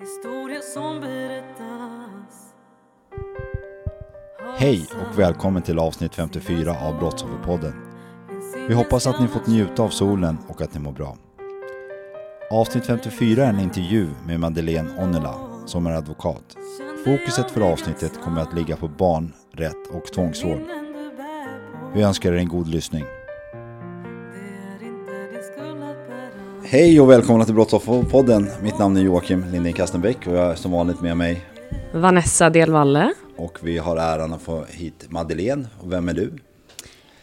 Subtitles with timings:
[0.00, 2.54] Historia som berättas
[4.58, 7.72] Hej och välkommen till avsnitt 54 av Brottsofferpodden.
[8.68, 11.16] Vi hoppas att ni fått njuta av solen och att ni mår bra.
[12.50, 15.34] Avsnitt 54 är en intervju med Madeleine Onnela
[15.66, 16.56] som är advokat.
[17.04, 20.62] Fokuset för avsnittet kommer att ligga på barn, rätt och tvångsvård.
[21.94, 23.04] Vi önskar er en god lyssning.
[26.68, 28.50] Hej och välkomna till Brottsofferpodden.
[28.62, 31.44] Mitt namn är Joakim Lindén Kastenbäck och jag är som vanligt med mig.
[31.92, 33.14] Vanessa Delvalle.
[33.36, 35.68] Och vi har äran att få hit Madeleine.
[35.80, 36.32] Och vem är du?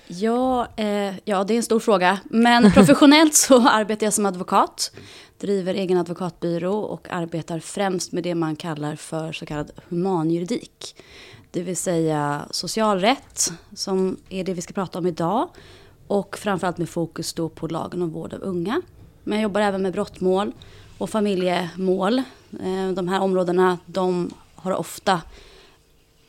[0.08, 2.20] Ja, eh, ja, det är en stor fråga.
[2.30, 4.92] Men professionellt så arbetar jag som advokat.
[5.40, 10.96] Driver egen advokatbyrå och arbetar främst med det man kallar för så kallad humanjuridik.
[11.52, 15.50] Det vill säga socialrätt, som är det vi ska prata om idag.
[16.08, 18.82] Och framförallt med fokus då på lagen om vård av unga.
[19.24, 20.52] Men jag jobbar även med brottmål
[20.98, 22.18] och familjemål.
[22.60, 25.22] Eh, de här områdena de har ofta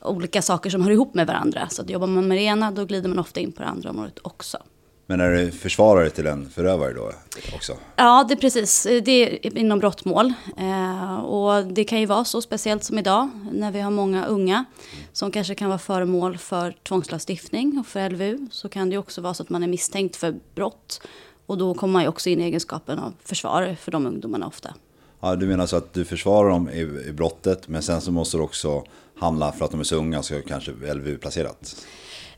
[0.02, 1.68] olika saker som hör ihop med varandra.
[1.68, 3.90] Så att jobbar man med det ena då glider man ofta in på det andra
[3.90, 4.58] området också.
[5.06, 7.12] Men är du försvarare till en förövare då
[7.54, 7.76] också?
[7.96, 8.82] Ja, det är precis.
[8.82, 10.32] Det är inom brottmål.
[10.58, 14.64] Eh, och det kan ju vara så, speciellt som idag, när vi har många unga
[15.12, 18.46] som kanske kan vara föremål för tvångslagstiftning och för LVU.
[18.50, 21.00] Så kan det också vara så att man är misstänkt för brott.
[21.46, 24.74] Och då kommer man ju också in i egenskapen av försvarare för de ungdomarna ofta.
[25.20, 28.36] Ja, du menar så att du försvarar dem i, i brottet, men sen så måste
[28.36, 28.84] du också
[29.18, 31.76] handla för att de är så unga, så kanske LVU-placerat?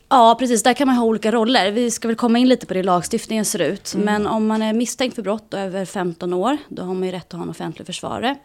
[0.08, 0.62] Ja, precis.
[0.62, 1.70] Där kan man ha olika roller.
[1.70, 3.94] Vi ska väl komma in lite på det lagstiftningen ser ut.
[3.94, 4.04] Mm.
[4.04, 7.12] Men om man är misstänkt för brott och över 15 år, då har man ju
[7.12, 8.36] rätt att ha en offentlig försvarare.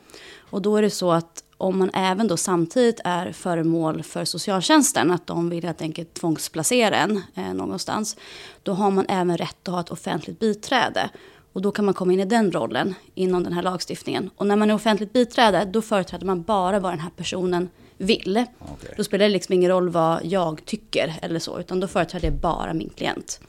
[0.52, 5.12] Och då är det så att om man även då samtidigt är föremål för socialtjänsten,
[5.12, 8.18] att de vill helt enkelt tvångsplacera en eh, någonstans,
[8.64, 11.10] då har man även rätt att ha ett offentligt biträde.
[11.54, 14.30] Och då kan man komma in i den rollen inom den här lagstiftningen.
[14.36, 18.46] Och när man är offentligt biträde, då företräder man bara vad den här personen vill.
[18.60, 18.94] Okay.
[18.98, 22.38] Då spelar det liksom ingen roll vad jag tycker eller så, utan då företräder jag
[22.38, 23.40] bara min klient.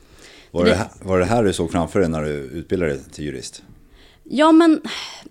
[0.51, 3.25] Var det, här, var det här du såg framför dig när du utbildade dig till
[3.25, 3.63] jurist?
[4.25, 4.81] Ja, men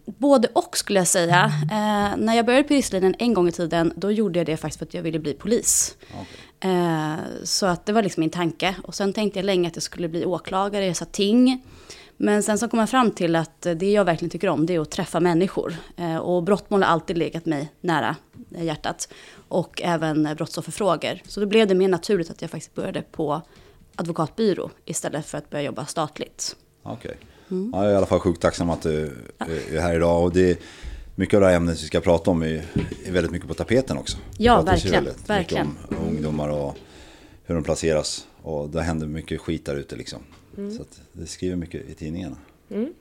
[0.05, 1.51] både och skulle jag säga.
[1.61, 4.79] Eh, när jag började på juristlinjen en gång i tiden, då gjorde jag det faktiskt
[4.79, 5.97] för att jag ville bli polis.
[6.09, 6.71] Okay.
[6.71, 8.75] Eh, så att det var liksom min tanke.
[8.83, 11.65] Och sen tänkte jag länge att jag skulle bli åklagare, jag sa ting.
[12.17, 14.79] Men sen så kom jag fram till att det jag verkligen tycker om det är
[14.79, 15.75] att träffa människor.
[15.97, 18.15] Eh, och brottmål har alltid legat mig nära
[18.49, 19.13] hjärtat.
[19.47, 21.21] Och även brottsofferfrågor.
[21.27, 23.41] Så då blev det mer naturligt att jag faktiskt började på
[23.95, 26.55] advokatbyrå istället för att börja jobba statligt.
[26.83, 27.15] Okay.
[27.51, 27.69] Mm.
[27.73, 29.11] Ja, jag är i alla fall sjukt tacksam att du
[29.71, 30.23] är här idag.
[30.23, 30.59] Och det,
[31.15, 32.65] mycket av det här ämnet vi ska prata om är,
[33.05, 34.17] är väldigt mycket på tapeten också.
[34.37, 35.07] Ja, verkligen.
[35.27, 35.77] verkligen.
[35.89, 36.77] om ungdomar och
[37.45, 38.27] hur de placeras.
[38.41, 40.19] Och det händer mycket skit där ute liksom.
[40.57, 40.77] Mm.
[40.77, 42.37] Så det skriver mycket i tidningarna.
[42.69, 42.93] Mm.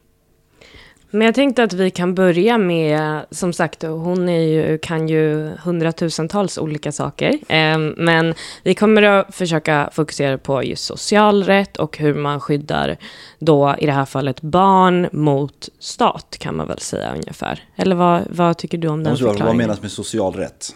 [1.10, 6.59] Men jag tänkte att vi kan börja med, som sagt, hon ju, kan ju hundratusentals
[6.59, 7.38] olika saker.
[7.48, 12.97] Eh, men vi kommer att försöka fokusera på just socialrätt och hur man skyddar
[13.38, 17.64] då i det här fallet barn mot stat kan man väl säga ungefär.
[17.76, 19.46] Eller vad, vad tycker du om den förklaringen?
[19.46, 20.75] Vad menas med socialrätt?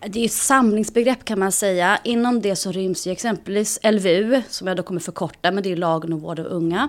[0.00, 1.98] Det är ett samlingsbegrepp kan man säga.
[2.04, 5.76] Inom det så ryms ju exempelvis LVU, som jag då kommer förkorta, men det är
[5.76, 6.88] lagen om vård av unga.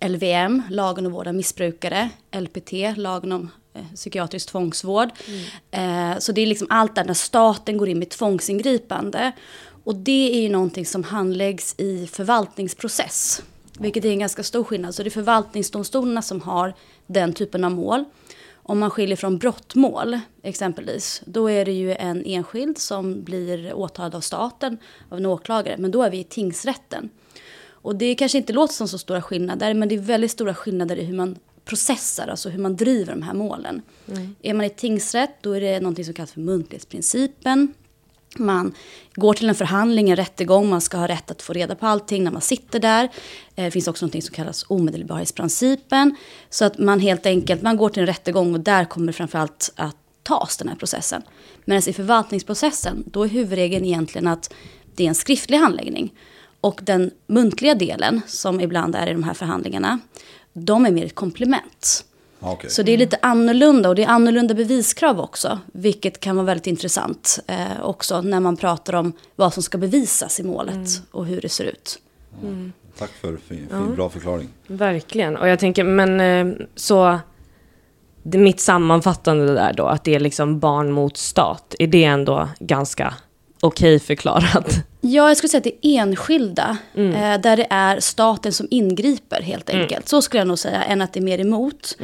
[0.00, 2.10] LVM, lagen om vård av missbrukare.
[2.40, 5.08] LPT, lagen om eh, psykiatrisk tvångsvård.
[5.70, 6.12] Mm.
[6.12, 9.32] Eh, så det är liksom allt där när staten går in med tvångsingripande.
[9.84, 13.42] Och det är ju någonting som handläggs i förvaltningsprocess.
[13.78, 14.94] Vilket är en ganska stor skillnad.
[14.94, 16.74] Så det är förvaltningsdomstolarna som har
[17.06, 18.04] den typen av mål.
[18.62, 24.14] Om man skiljer från brottmål exempelvis, då är det ju en enskild som blir åtalad
[24.14, 24.78] av staten,
[25.08, 27.10] av en åklagare, men då är vi i tingsrätten.
[27.68, 30.96] Och det kanske inte låter som så stora skillnader, men det är väldigt stora skillnader
[30.96, 33.82] i hur man processer, alltså hur man driver de här målen.
[34.42, 37.74] Är man i tingsrätt, då är det något som kallas för muntlighetsprincipen.
[38.38, 38.74] Man
[39.14, 42.24] går till en förhandling, en rättegång, man ska ha rätt att få reda på allting
[42.24, 43.08] när man sitter där.
[43.54, 46.16] Det finns också något som kallas omedelbarhetsprincipen.
[46.50, 49.96] Så att man helt enkelt, man går till en rättegång och där kommer framförallt att
[50.22, 51.22] tas den här processen.
[51.64, 54.54] Medan i förvaltningsprocessen, då är huvudregeln egentligen att
[54.94, 56.12] det är en skriftlig handläggning.
[56.60, 59.98] Och den muntliga delen, som ibland är i de här förhandlingarna,
[60.52, 62.04] de är mer ett komplement.
[62.42, 62.70] Okej.
[62.70, 65.58] Så det är lite annorlunda och det är annorlunda beviskrav också.
[65.72, 70.40] Vilket kan vara väldigt intressant eh, också när man pratar om vad som ska bevisas
[70.40, 71.98] i målet och hur det ser ut.
[72.98, 74.48] Tack för fin, fin, bra förklaring.
[74.66, 75.36] Verkligen.
[75.36, 77.18] Och jag tänker, men eh, så...
[78.24, 82.48] Det, mitt sammanfattande där då, att det är liksom barn mot stat, är det ändå
[82.60, 83.14] ganska
[83.62, 84.74] okej förklarat?
[85.04, 89.42] Ja, jag skulle säga att det är enskilda, eh, där det är staten som ingriper
[89.42, 90.08] helt enkelt.
[90.08, 91.96] Så skulle jag nog säga, än att det är mer emot.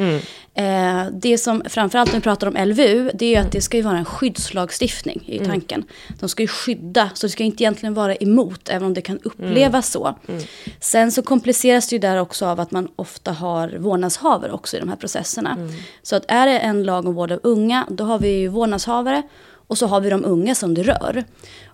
[0.55, 3.76] Eh, det som framförallt när vi pratar om LVU, det är ju att det ska
[3.76, 5.84] ju vara en skyddslagstiftning i tanken.
[6.20, 9.19] De ska ju skydda, så det ska inte egentligen vara emot, även om det kan
[9.22, 10.14] upplevas så.
[10.81, 14.81] Sen så kompliceras det ju där också av att man ofta har vårdnadshavare också i
[14.81, 15.56] de här processerna.
[16.02, 19.22] Så att är det en lag om vård av unga, då har vi ju vårdnadshavare
[19.69, 21.25] och så har vi de unga som det rör.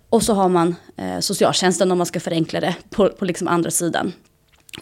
[0.09, 3.71] Och så har man eh, socialtjänsten om man ska förenkla det på, på liksom andra
[3.71, 4.13] sidan.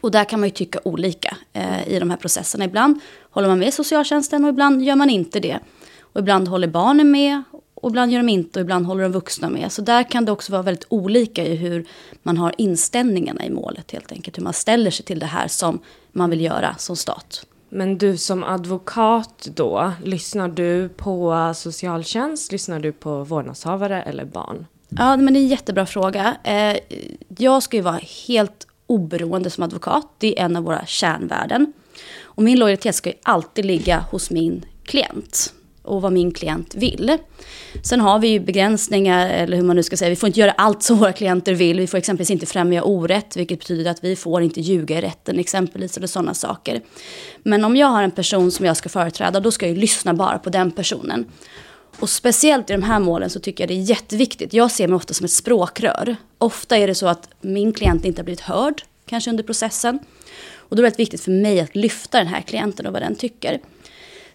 [0.01, 2.65] Och där kan man ju tycka olika eh, i de här processerna.
[2.65, 3.01] Ibland
[3.31, 5.59] håller man med socialtjänsten och ibland gör man inte det.
[6.01, 7.43] Och ibland håller barnen med
[7.75, 9.73] och ibland gör de inte och ibland håller de vuxna med.
[9.73, 11.87] Så där kan det också vara väldigt olika i hur
[12.23, 14.39] man har inställningarna i målet helt enkelt.
[14.39, 15.79] Hur man ställer sig till det här som
[16.13, 17.47] man vill göra som stat.
[17.75, 24.67] Men du som advokat då, lyssnar du på socialtjänst, lyssnar du på vårdnadshavare eller barn?
[24.89, 26.37] Ja, men det är en jättebra fråga.
[26.45, 26.77] Eh,
[27.39, 30.09] jag ska ju vara helt oberoende som advokat.
[30.19, 31.73] Det är en av våra kärnvärden.
[32.23, 37.19] Och min lojalitet ska ju alltid ligga hos min klient och vad min klient vill.
[37.83, 40.53] Sen har vi ju begränsningar, eller hur man nu ska säga, vi får inte göra
[40.53, 41.81] allt som våra klienter vill.
[41.81, 45.39] Vi får exempelvis inte främja orätt, vilket betyder att vi får inte ljuga i rätten
[45.39, 46.81] exempelvis, eller sådana saker.
[47.43, 50.15] Men om jag har en person som jag ska företräda, då ska jag ju lyssna
[50.15, 51.27] bara på den personen.
[52.01, 54.53] Och speciellt i de här målen så tycker jag det är jätteviktigt.
[54.53, 56.17] Jag ser mig ofta som ett språkrör.
[56.39, 59.99] Ofta är det så att min klient inte har blivit hörd, kanske under processen.
[60.57, 63.17] Och då är det viktigt för mig att lyfta den här klienten och vad den
[63.17, 63.61] tycker.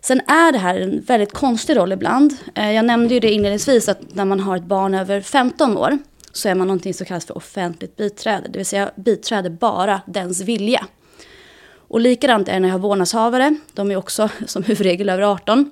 [0.01, 2.33] Sen är det här en väldigt konstig roll ibland.
[2.55, 5.97] Eh, jag nämnde ju det inledningsvis att när man har ett barn över 15 år
[6.31, 8.47] så är man någonting som kallas för offentligt biträde.
[8.49, 10.85] Det vill säga biträder bara dens vilja.
[11.87, 13.55] Och likadant är det när jag har vårdnadshavare.
[13.73, 15.71] De är också som huvudregel över 18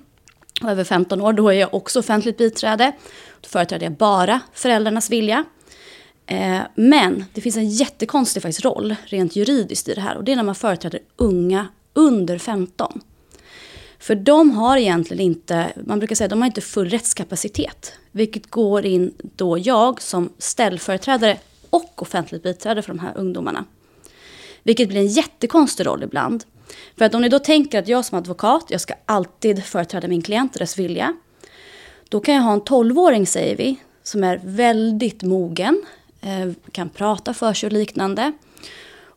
[0.62, 1.32] och över 15 år.
[1.32, 2.92] Då är jag också offentligt biträde.
[3.40, 5.44] Då företräder jag bara föräldrarnas vilja.
[6.26, 10.16] Eh, men det finns en jättekonstig faktiskt roll rent juridiskt i det här.
[10.16, 13.00] Och det är när man företräder unga under 15.
[14.06, 17.92] För de har egentligen inte, man brukar säga, de har inte full rättskapacitet.
[18.12, 21.38] Vilket går in då jag som ställföreträdare
[21.70, 23.64] och offentligt biträde för de här ungdomarna.
[24.62, 26.44] Vilket blir en jättekonstig roll ibland.
[26.98, 30.22] För att om ni då tänker att jag som advokat, jag ska alltid företräda min
[30.22, 31.16] klient och dess vilja.
[32.08, 35.82] Då kan jag ha en 12-åring, säger vi, som är väldigt mogen,
[36.20, 38.32] eh, kan prata för sig och liknande.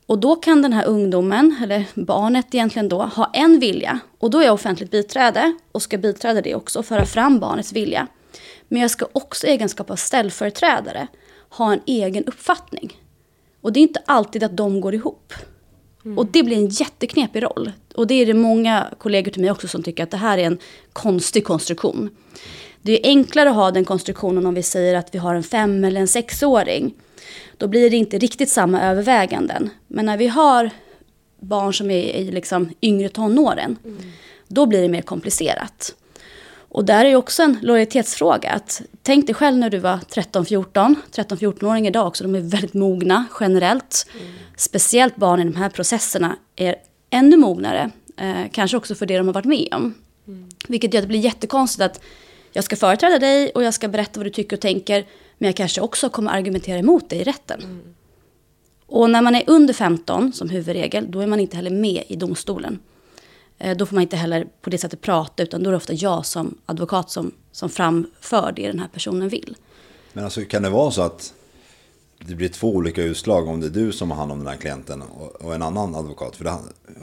[0.10, 4.00] Och då kan den här ungdomen, eller barnet egentligen då, ha en vilja.
[4.20, 8.08] Och då är jag offentligt biträde och ska biträda det också, föra fram barnets vilja.
[8.68, 11.08] Men jag ska också i egenskap av ställföreträdare
[11.50, 12.98] ha en egen uppfattning.
[13.62, 15.34] Och det är inte alltid att de går ihop.
[16.18, 17.72] Och det blir en jätteknepig roll.
[17.96, 20.44] Och det är det många kollegor till mig också som tycker att det här är
[20.44, 20.58] en
[20.94, 22.10] konstig konstruktion.
[22.82, 25.84] Det är enklare att ha den konstruktionen om vi säger att vi har en fem
[25.84, 26.94] eller en sexåring.
[27.58, 29.70] Då blir det inte riktigt samma överväganden.
[29.88, 30.70] Men när vi har
[31.40, 33.78] barn som är i liksom yngre tonåren,
[34.48, 35.96] då blir det mer komplicerat.
[36.72, 38.52] Och där är också en lojalitetsfråga.
[38.52, 40.96] Att, tänk dig själv när du var 13-14.
[41.12, 44.08] 13-14-åringar idag också, de är väldigt mogna generellt.
[44.56, 46.76] Speciellt barn i de här processerna är
[47.10, 47.92] ännu mognare.
[48.18, 49.94] Eh, kanske också för det de har varit med om.
[50.68, 52.02] Vilket gör att det blir jättekonstigt att
[52.52, 55.06] jag ska företräda dig och jag ska berätta vad du tycker och tänker.
[55.38, 57.82] Men jag kanske också kommer argumentera emot dig i rätten.
[58.86, 62.16] Och när man är under 15 som huvudregel, då är man inte heller med i
[62.16, 62.80] domstolen.
[63.58, 65.94] Eh, Då får man inte heller på det sättet prata, utan då är det ofta
[65.94, 69.56] jag som advokat som, som framför det den här personen vill.
[70.14, 71.34] Men alltså kan det vara så att
[72.20, 74.56] det blir två olika utslag om det är du som har hand om den här
[74.56, 76.36] klienten och, och en annan advokat?
[76.36, 76.54] För det,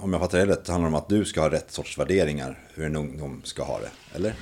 [0.00, 2.58] om jag fattar det rätt handlar det om att du ska ha rätt sorts värderingar
[2.74, 4.34] hur en ungdom ska ha det, eller?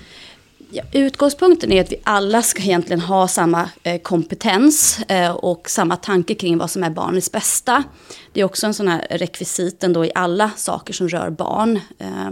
[0.76, 5.96] Ja, utgångspunkten är att vi alla ska egentligen ha samma eh, kompetens eh, och samma
[5.96, 7.84] tanke kring vad som är barnets bästa.
[8.32, 11.80] Det är också en sån här rekvisit ändå i alla saker som rör barn.
[11.98, 12.30] Eh,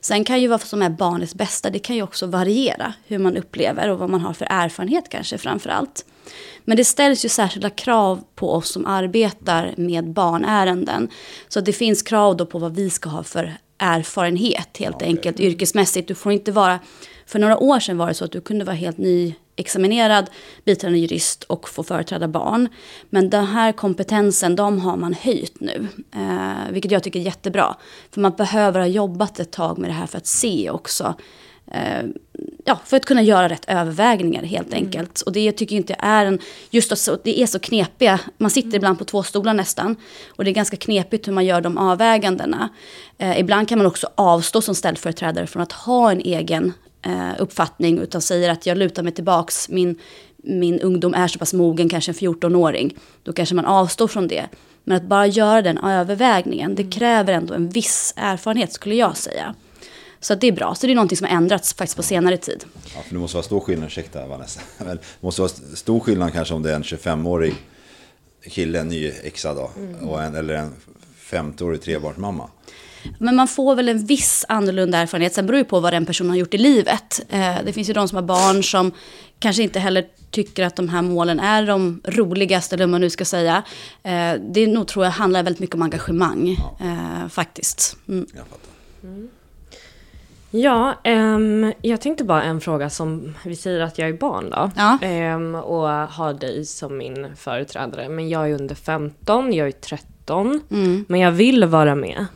[0.00, 3.36] sen kan ju vad som är barnets bästa, det kan ju också variera hur man
[3.36, 6.04] upplever och vad man har för erfarenhet kanske framför allt.
[6.64, 11.08] Men det ställs ju särskilda krav på oss som arbetar med barnärenden.
[11.48, 16.08] Så det finns krav då på vad vi ska ha för erfarenhet helt enkelt yrkesmässigt.
[16.08, 16.78] Du får inte vara
[17.26, 20.30] för några år sedan var det så att du kunde vara helt nyexaminerad
[20.64, 22.68] biträdande jurist och få företräda barn.
[23.10, 25.88] Men den här kompetensen, de har man höjt nu.
[26.14, 27.76] Eh, vilket jag tycker är jättebra.
[28.10, 31.14] För man behöver ha jobbat ett tag med det här för att se också
[31.72, 32.04] eh,
[32.64, 34.84] ja, för att kunna göra rätt övervägningar helt mm.
[34.84, 35.20] enkelt.
[35.20, 36.38] Och det jag tycker inte är en,
[36.70, 38.76] just att det är så knepiga, man sitter mm.
[38.76, 39.96] ibland på två stolar nästan.
[40.28, 42.68] Och det är ganska knepigt hur man gör de avvägandena.
[43.18, 46.72] Eh, ibland kan man också avstå som ställföreträdare från att ha en egen
[47.04, 49.98] eh, uppfattning utan säger att jag lutar mig tillbaks, min,
[50.36, 52.96] min ungdom är så pass mogen, kanske en 14-åring.
[53.22, 54.46] Då kanske man avstår från det.
[54.84, 59.54] Men att bara göra den övervägningen, det kräver ändå en viss erfarenhet skulle jag säga.
[60.20, 60.74] Så det är bra.
[60.74, 62.64] Så det är någonting som har ändrats faktiskt på senare tid.
[62.94, 64.60] Ja, för det måste vara stor skillnad, ursäkta Vanessa.
[64.78, 67.54] Men det måste vara stor skillnad kanske om det är en 25-årig
[68.48, 70.08] kille, en ny exa då, mm.
[70.08, 70.74] och en, eller en
[71.30, 72.48] 50-årig trebarnsmamma.
[73.18, 75.34] Men man får väl en viss annorlunda erfarenhet.
[75.34, 77.20] Sen beror det på vad den personen har gjort i livet.
[77.28, 78.92] Eh, det finns ju de som har barn som
[79.38, 83.10] kanske inte heller tycker att de här målen är de roligaste, eller vad man nu
[83.10, 83.62] ska säga.
[84.02, 86.86] Eh, det nog tror jag handlar väldigt mycket om engagemang, ja.
[86.86, 87.96] Eh, faktiskt.
[88.08, 88.26] Mm.
[88.34, 88.68] Jag fattar.
[89.02, 89.28] Mm.
[90.56, 94.70] Ja, um, jag tänkte bara en fråga som, vi säger att jag är barn då.
[94.76, 94.98] Ja.
[95.34, 98.08] Um, och har dig som min företrädare.
[98.08, 100.60] Men jag är under 15, jag är 13.
[100.70, 101.04] Mm.
[101.08, 102.26] Men jag vill vara med.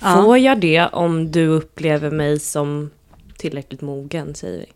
[0.00, 2.90] Får jag det om du upplever mig som
[3.36, 4.66] tillräckligt mogen, säger vi?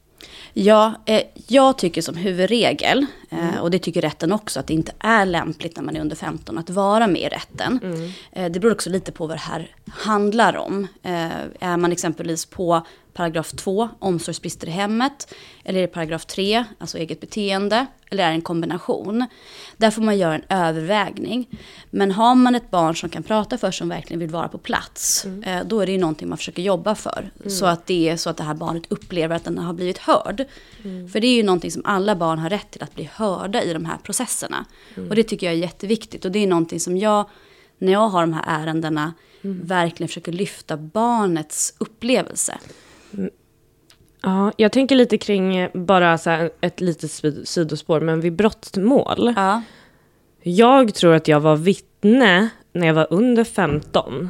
[0.54, 3.60] Ja, eh, jag tycker som huvudregel, eh, mm.
[3.60, 6.58] och det tycker rätten också, att det inte är lämpligt när man är under 15
[6.58, 7.80] att vara med i rätten.
[7.82, 8.10] Mm.
[8.32, 10.86] Eh, det beror också lite på vad det här handlar om.
[11.02, 11.26] Eh,
[11.60, 16.98] är man exempelvis på paragraf 2, omsorgsbrister i hemmet, eller är det paragraf 3, alltså
[16.98, 19.26] eget beteende, eller är det en kombination?
[19.76, 21.46] Där får man göra en övervägning.
[21.90, 25.24] Men har man ett barn som kan prata för som verkligen vill vara på plats,
[25.24, 25.42] mm.
[25.42, 27.30] eh, då är det ju någonting man försöker jobba för.
[27.40, 27.50] Mm.
[27.50, 30.44] Så att det är så att det här barnet upplever att den har blivit hörd.
[30.84, 31.08] Mm.
[31.08, 33.72] För det är ju någonting som alla barn har rätt till, att bli hörda i
[33.72, 34.64] de här processerna.
[34.96, 35.08] Mm.
[35.08, 36.24] Och det tycker jag är jätteviktigt.
[36.24, 37.28] Och det är någonting som jag,
[37.78, 39.66] när jag har de här ärendena, mm.
[39.66, 42.58] verkligen försöker lyfta barnets upplevelse.
[44.22, 47.10] Ja, jag tänker lite kring bara så ett litet
[47.48, 49.32] sidospår, men vid brottmål.
[49.36, 49.62] Ja.
[50.42, 54.28] Jag tror att jag var vittne när jag var under 15.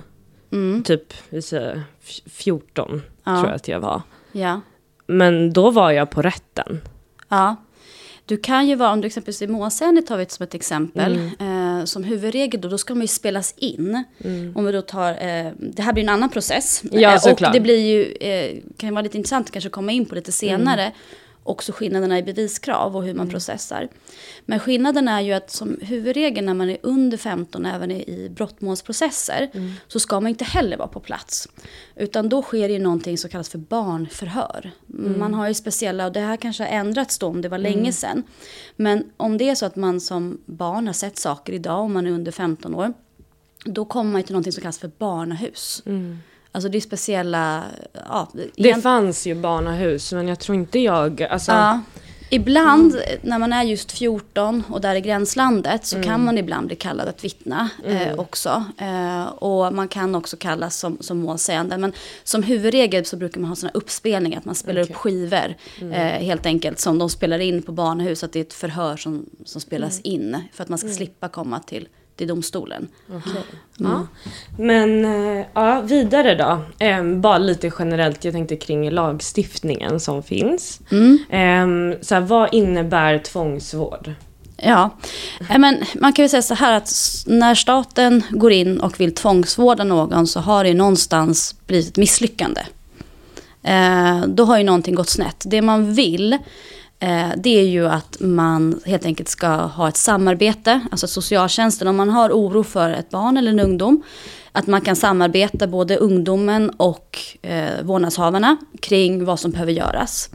[0.52, 0.82] Mm.
[0.82, 1.12] Typ
[2.26, 3.36] 14 ja.
[3.36, 4.02] tror jag att jag var.
[4.32, 4.60] Ja.
[5.06, 6.80] Men då var jag på rätten.
[7.28, 7.56] Ja.
[8.26, 11.12] Du kan ju vara, om du exempelvis i målsägande tar vi som ett exempel.
[11.12, 11.30] Mm.
[11.82, 14.04] Eh, som huvudregel då, då ska man ju spelas in.
[14.24, 14.56] Mm.
[14.56, 16.82] Om vi då tar, eh, det här blir en annan process.
[16.92, 20.06] Ja, eh, och det blir ju, eh, kan vara lite intressant att kanske komma in
[20.06, 20.82] på lite senare.
[20.82, 20.92] Mm
[21.44, 23.30] också skillnaderna i beviskrav och hur man mm.
[23.30, 23.88] processar.
[24.44, 29.50] Men skillnaden är ju att som huvudregel när man är under 15, även i brottmålsprocesser,
[29.54, 29.72] mm.
[29.88, 31.48] så ska man inte heller vara på plats.
[31.96, 34.70] Utan då sker det ju någonting som kallas för barnförhör.
[34.98, 35.18] Mm.
[35.18, 37.78] Man har ju speciella, och det här kanske har ändrats då om det var länge
[37.78, 37.92] mm.
[37.92, 38.22] sedan.
[38.76, 42.06] Men om det är så att man som barn har sett saker idag, om man
[42.06, 42.92] är under 15 år,
[43.64, 45.82] då kommer man till någonting som kallas för barnahus.
[46.52, 47.64] Alltså det är speciella...
[47.92, 51.22] Ja, det fanns ju barnahus, men jag tror inte jag...
[51.22, 51.52] Alltså...
[51.52, 51.80] Ja.
[52.34, 53.18] Ibland mm.
[53.22, 56.08] när man är just 14 och där i gränslandet så mm.
[56.08, 58.18] kan man ibland bli kallad att vittna eh, mm.
[58.18, 58.64] också.
[58.78, 61.78] Eh, och man kan också kallas som, som målsägande.
[61.78, 61.92] Men
[62.24, 64.92] som huvudregel så brukar man ha sådana uppspelningar, att man spelar okay.
[64.92, 65.92] upp skivor mm.
[65.92, 68.24] eh, helt enkelt som de spelar in på barnahus.
[68.24, 70.14] Att det är ett förhör som, som spelas mm.
[70.14, 70.96] in för att man ska mm.
[70.96, 72.88] slippa komma till till domstolen.
[73.08, 73.42] Okay.
[73.80, 73.92] Mm.
[73.92, 74.06] Ja.
[74.58, 76.84] Men eh, ja, vidare då.
[76.86, 80.80] Eh, bara lite generellt, jag tänkte kring lagstiftningen som finns.
[80.90, 81.18] Mm.
[81.30, 84.14] Eh, så här, vad innebär tvångsvård?
[84.56, 84.90] Ja,
[85.50, 86.92] eh, men man kan ju säga så här att
[87.26, 92.60] när staten går in och vill tvångsvårda någon så har det någonstans blivit ett misslyckande.
[93.62, 95.42] Eh, då har ju någonting gått snett.
[95.46, 96.38] Det man vill
[97.02, 101.96] Eh, det är ju att man helt enkelt ska ha ett samarbete, alltså socialtjänsten, om
[101.96, 104.02] man har oro för ett barn eller en ungdom,
[104.52, 110.30] att man kan samarbeta både ungdomen och eh, vårdnadshavarna kring vad som behöver göras.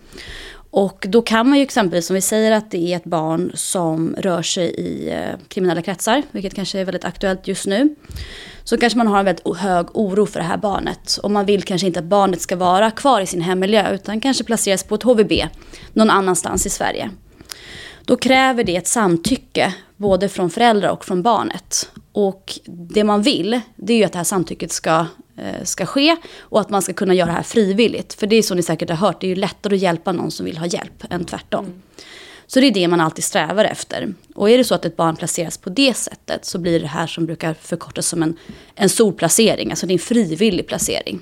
[0.72, 4.16] Och då kan man ju exempelvis, om vi säger att det är ett barn som
[4.18, 7.96] rör sig i eh, kriminella kretsar, vilket kanske är väldigt aktuellt just nu,
[8.68, 11.20] så kanske man har en väldigt hög oro för det här barnet.
[11.24, 14.44] Och man vill kanske inte att barnet ska vara kvar i sin hemmiljö, utan kanske
[14.44, 15.32] placeras på ett HVB
[15.94, 17.10] någon annanstans i Sverige.
[18.06, 21.90] Då kräver det ett samtycke, både från föräldrar och från barnet.
[22.12, 25.06] Och det man vill, det är ju att det här samtycket ska,
[25.38, 28.14] eh, ska ske och att man ska kunna göra det här frivilligt.
[28.14, 30.32] För det är så ni säkert har hört, det är ju lättare att hjälpa någon
[30.32, 31.66] som vill ha hjälp än tvärtom.
[31.66, 31.82] Mm.
[32.48, 34.14] Så det är det man alltid strävar efter.
[34.36, 37.08] Och är det så att ett barn placeras på det sättet så blir det här
[37.08, 38.38] som brukar förkortas som en,
[38.76, 41.20] en solplacering, alltså det är en frivillig placering.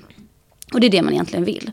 [0.72, 1.70] Och det är det man egentligen vill.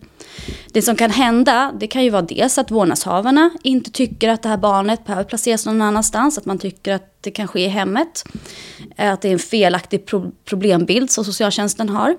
[0.72, 4.50] Det som kan hända, det kan ju vara dels att vårdnadshavarna inte tycker att det
[4.50, 8.26] här barnet behöver placeras någon annanstans, att man tycker att det kan ske i hemmet.
[8.98, 10.06] Att det är en felaktig
[10.46, 12.16] problembild som socialtjänsten har.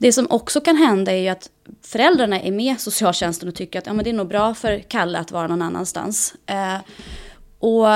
[0.00, 1.50] Det som också kan hända är ju att
[1.82, 5.18] föräldrarna är med socialtjänsten och tycker att ja, men det är nog bra för Kalle
[5.18, 6.34] att vara någon annanstans.
[6.46, 6.76] Eh,
[7.58, 7.86] och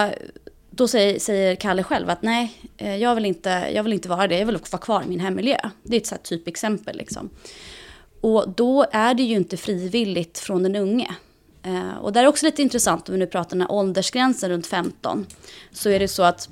[0.71, 4.29] då säger, säger, Kalle själv att nej, eh, jag vill, inte, jag vill inte vara
[4.29, 5.57] det, jag vill vara kvar i min hemmiljö.
[5.83, 6.97] Det är ett så typexempel.
[6.97, 7.31] Liksom.
[8.21, 11.15] Och då är det ju inte frivilligt från den unge.
[11.63, 14.67] Eh, och det är också lite intressant om vi nu pratar den här åldersgränsen runt
[14.67, 15.27] 15.
[15.73, 16.49] Så är det så att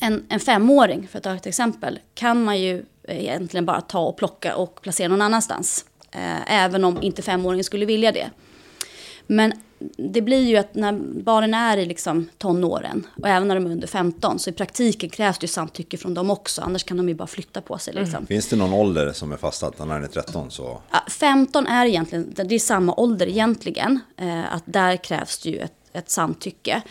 [0.00, 4.16] en, en femåring, för att ta ett exempel, kan man ju egentligen bara ta och
[4.16, 5.84] plocka och placera någon annanstans.
[6.10, 8.30] Eh, även om inte femåringen skulle vilja det.
[9.26, 9.52] Men
[9.96, 10.92] det blir ju att när
[11.22, 15.10] barnen är i liksom tonåren och även när de är under 15 så i praktiken
[15.10, 16.62] krävs det ju samtycke från dem också.
[16.62, 17.94] Annars kan de ju bara flytta på sig.
[17.94, 18.16] Liksom.
[18.16, 18.26] Mm.
[18.26, 20.50] Finns det någon ålder som är fastsatt när den är 13?
[20.50, 20.80] Så...
[20.90, 24.00] Ja, 15 är egentligen, det är samma ålder egentligen.
[24.16, 26.82] Eh, att där krävs det ju ett, ett samtycke.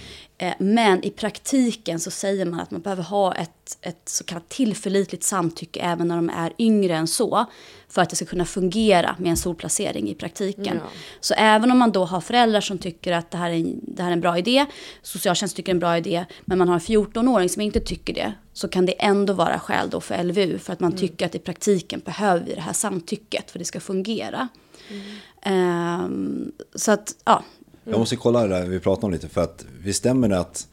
[0.44, 4.50] Eh, men i praktiken så säger man att man behöver ha ett, ett så kallat
[4.50, 7.46] tillförlitligt samtycke även när de är yngre än så.
[7.90, 10.80] För att det ska kunna fungera med en solplacering i praktiken.
[10.84, 10.90] Ja.
[11.20, 14.04] Så även om man då har föräldrar som tycker att det här, är en, det
[14.04, 14.66] här är en bra idé,
[15.02, 18.14] socialtjänsten tycker det är en bra idé, men man har en 14-åring som inte tycker
[18.14, 20.58] det, så kan det ändå vara skäl då för LVU.
[20.58, 21.00] För att man mm.
[21.00, 24.48] tycker att i praktiken behöver vi det här samtycket för att det ska fungera.
[24.90, 26.04] Mm.
[26.06, 27.44] Um, så att, ja,
[27.84, 29.28] jag måste kolla det där vi pratade om lite.
[29.30, 30.68] För att vi stämmer det att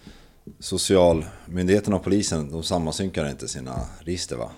[0.58, 4.50] socialmyndigheterna och polisen de sammansynkar inte sina register va?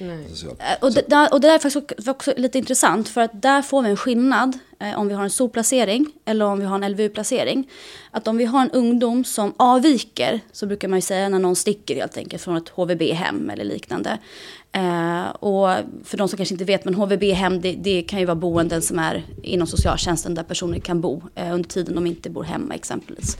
[0.00, 3.82] Eh, och det, och det där är faktiskt också lite intressant för att där får
[3.82, 7.68] vi en skillnad eh, om vi har en solplacering eller om vi har en LVU-placering.
[8.10, 11.56] Att om vi har en ungdom som avviker, så brukar man ju säga när någon
[11.56, 14.18] sticker helt enkelt från ett HVB-hem eller liknande.
[14.72, 18.34] Eh, och för de som kanske inte vet, men HVB-hem det, det, kan ju vara
[18.34, 22.44] boenden som är inom socialtjänsten där personer kan bo eh, under tiden de inte bor
[22.44, 23.36] hemma exempelvis.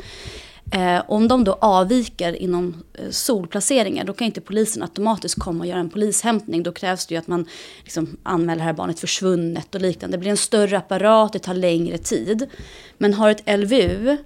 [0.73, 5.67] Eh, om de då avviker inom eh, solplaceringar då kan inte polisen automatiskt komma och
[5.67, 6.63] göra en polishämtning.
[6.63, 7.47] Då krävs det ju att man
[7.83, 10.17] liksom anmäler här barnet försvunnet och liknande.
[10.17, 12.47] Det blir en större apparat, det tar längre tid.
[12.99, 14.17] Men har ett LVU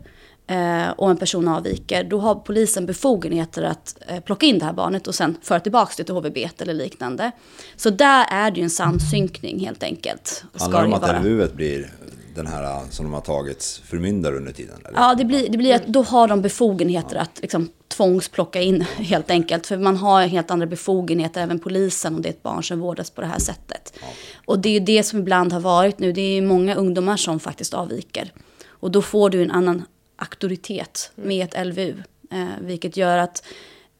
[0.46, 4.72] eh, och en person avviker, då har polisen befogenheter att eh, plocka in det här
[4.72, 7.30] barnet och sen föra tillbaka det till HVB eller liknande.
[7.76, 10.44] Så där är det ju en samsynkning helt enkelt.
[10.58, 11.90] Handlar det om att LVU blir
[12.34, 14.76] den här som de har tagits förmyndare under tiden?
[14.88, 14.98] Eller?
[14.98, 17.22] Ja, det blir, det blir att då har de befogenheter ja.
[17.22, 19.66] att liksom, tvångsplocka in helt enkelt.
[19.66, 23.10] För man har helt andra befogenheter, även polisen, om det är ett barn som vårdas
[23.10, 23.92] på det här sättet.
[24.00, 24.06] Ja.
[24.44, 26.12] Och det är ju det som ibland har varit nu.
[26.12, 28.32] Det är många ungdomar som faktiskt avviker.
[28.66, 29.84] Och då får du en annan
[30.16, 31.28] auktoritet mm.
[31.28, 32.02] med ett LVU.
[32.30, 33.44] Eh, vilket gör att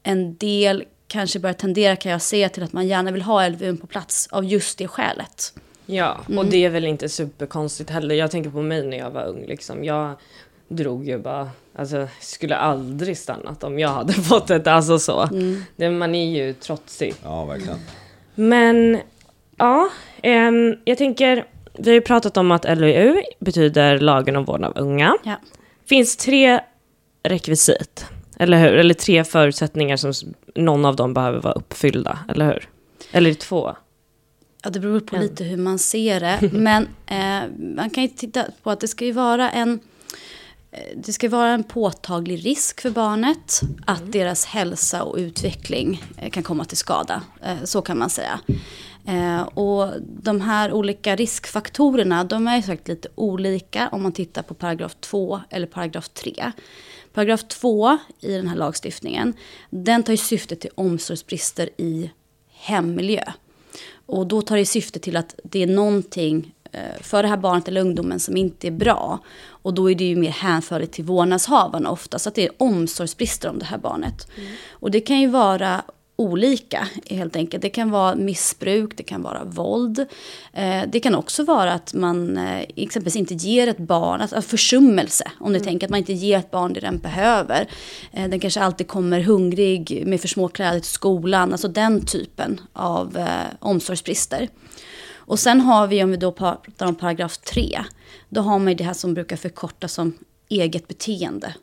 [0.03, 3.77] en del kanske börjar tendera, kan jag se, till att man gärna vill ha LVU
[3.77, 5.53] på plats av just det skälet.
[5.87, 6.51] Ja, och mm.
[6.51, 8.15] det är väl inte superkonstigt heller.
[8.15, 9.45] Jag tänker på mig när jag var ung.
[9.47, 9.85] Liksom.
[9.85, 10.15] Jag
[10.69, 15.23] drog ju bara, alltså skulle aldrig stannat om jag hade fått ett, alltså så.
[15.23, 15.65] Mm.
[15.77, 17.15] Det, man är ju trotsig.
[17.23, 17.79] Ja, verkligen.
[18.35, 19.01] Men,
[19.57, 19.89] ja,
[20.23, 20.51] eh,
[20.85, 21.45] jag tänker,
[21.79, 25.17] vi har ju pratat om att LVU betyder lagen om vård av unga.
[25.23, 25.37] Ja.
[25.87, 26.61] finns tre
[27.23, 28.07] rekvisit,
[28.39, 28.73] eller hur?
[28.73, 30.13] Eller tre förutsättningar som
[30.55, 32.69] någon av dem behöver vara uppfyllda, eller hur?
[33.13, 33.77] Eller två?
[34.65, 36.51] Ja, det beror på lite hur man ser det.
[36.53, 39.81] Men eh, man kan ju titta på att det ska ju vara en...
[40.71, 44.11] Eh, det ska vara en påtaglig risk för barnet att mm.
[44.11, 47.23] deras hälsa och utveckling eh, kan komma till skada.
[47.43, 48.41] Eh, så kan man säga.
[49.55, 54.55] Och de här olika riskfaktorerna, de är ju sagt lite olika om man tittar på
[54.55, 56.53] paragraf 2 eller paragraf 3.
[57.13, 59.35] Paragraf 2 i den här lagstiftningen,
[59.71, 62.11] den tar ju syfte till omsorgsbrister i
[62.53, 63.33] hemmiljö.
[64.07, 67.69] Och då tar det syfte till att det är någonting eh, för det här barnet
[67.69, 69.19] eller ungdomen som inte är bra.
[69.47, 72.19] Och då är det ju mer hänförligt till vårdnadshavarna ofta.
[72.19, 74.29] Så att det är omsorgsbrister om det här barnet.
[74.37, 74.51] Mm.
[74.71, 75.83] Och det kan ju vara
[76.17, 77.63] olika helt enkelt.
[77.63, 79.99] Det kan vara missbruk, det kan vara våld.
[80.53, 85.31] Eh, det kan också vara att man eh, exempelvis inte ger ett barn, alltså försummelse.
[85.41, 85.67] Om ni mm.
[85.67, 87.69] tänker att man inte ger ett barn det den behöver.
[88.13, 91.53] Eh, den kanske alltid kommer hungrig med för små kläder till skolan.
[91.53, 94.49] Alltså den typen av omsorgsbrister.
[95.27, 97.85] Och sen har vi, om vi då pratar om paragraf 3,
[98.29, 100.13] då har man det här som brukar förkortas som
[100.49, 101.55] eget beteende.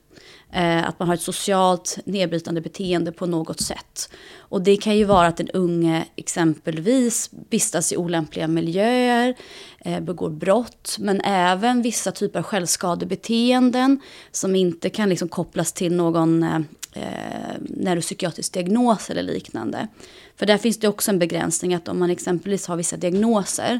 [0.54, 4.10] Eh, att man har ett socialt nedbrytande beteende på något sätt.
[4.38, 9.36] Och det kan ju vara att den unge exempelvis vistas i olämpliga miljöer,
[9.80, 14.00] eh, begår brott, men även vissa typer av självskadebeteenden
[14.32, 16.60] som inte kan liksom kopplas till någon eh,
[16.94, 19.88] eh neuropsykiatrisk diagnos eller liknande.
[20.36, 23.80] För där finns det också en begränsning att om man exempelvis har vissa diagnoser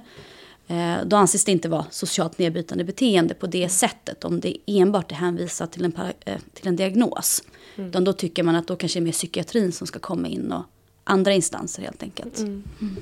[1.06, 5.16] då anses det inte vara socialt nedbrytande beteende på det sättet om det enbart är
[5.16, 5.94] hänvisat till en,
[6.26, 7.44] eh, till en diagnos.
[7.76, 7.90] Mm.
[7.90, 10.52] Utan då tycker man att då kanske det är mer psykiatrin som ska komma in
[10.52, 10.64] och
[11.04, 12.40] andra instanser helt enkelt.
[12.40, 12.64] Mm.
[12.82, 12.98] Mm.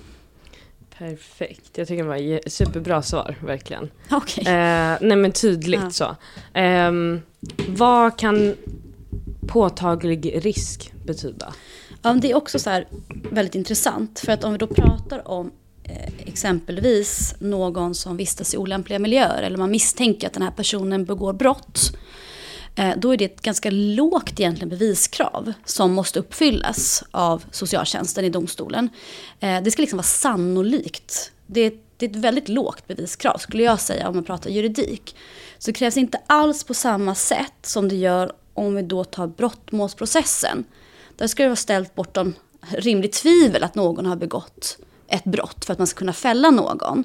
[0.97, 3.89] Perfekt, jag tycker det var superbra svar verkligen.
[4.11, 4.43] Okay.
[4.43, 5.89] Eh, nej men tydligt ja.
[5.91, 6.15] så.
[6.59, 6.91] Eh,
[7.67, 8.55] vad kan
[9.47, 11.53] påtaglig risk betyda?
[12.01, 12.83] Ja, det är också så
[13.31, 14.19] väldigt intressant.
[14.19, 15.58] För att om vi då pratar om Eh,
[15.89, 21.05] Eh, exempelvis någon som vistas i olämpliga miljöer eller man misstänker att den här personen
[21.05, 21.91] begår brott.
[22.75, 28.29] Eh, då är det ett ganska lågt egentligen beviskrav som måste uppfyllas av socialtjänsten i
[28.29, 28.89] domstolen.
[29.39, 31.31] Eh, det ska liksom vara sannolikt.
[31.47, 35.15] Det är, det är ett väldigt lågt beviskrav skulle jag säga om man pratar juridik.
[35.57, 39.27] Så det krävs inte alls på samma sätt som det gör om vi då tar
[39.27, 40.63] brottmålsprocessen.
[41.17, 42.33] Där ska det vara ställt bortom
[42.69, 44.77] rimligt tvivel att någon har begått
[45.09, 47.03] ett brott för att man ska kunna fälla någon.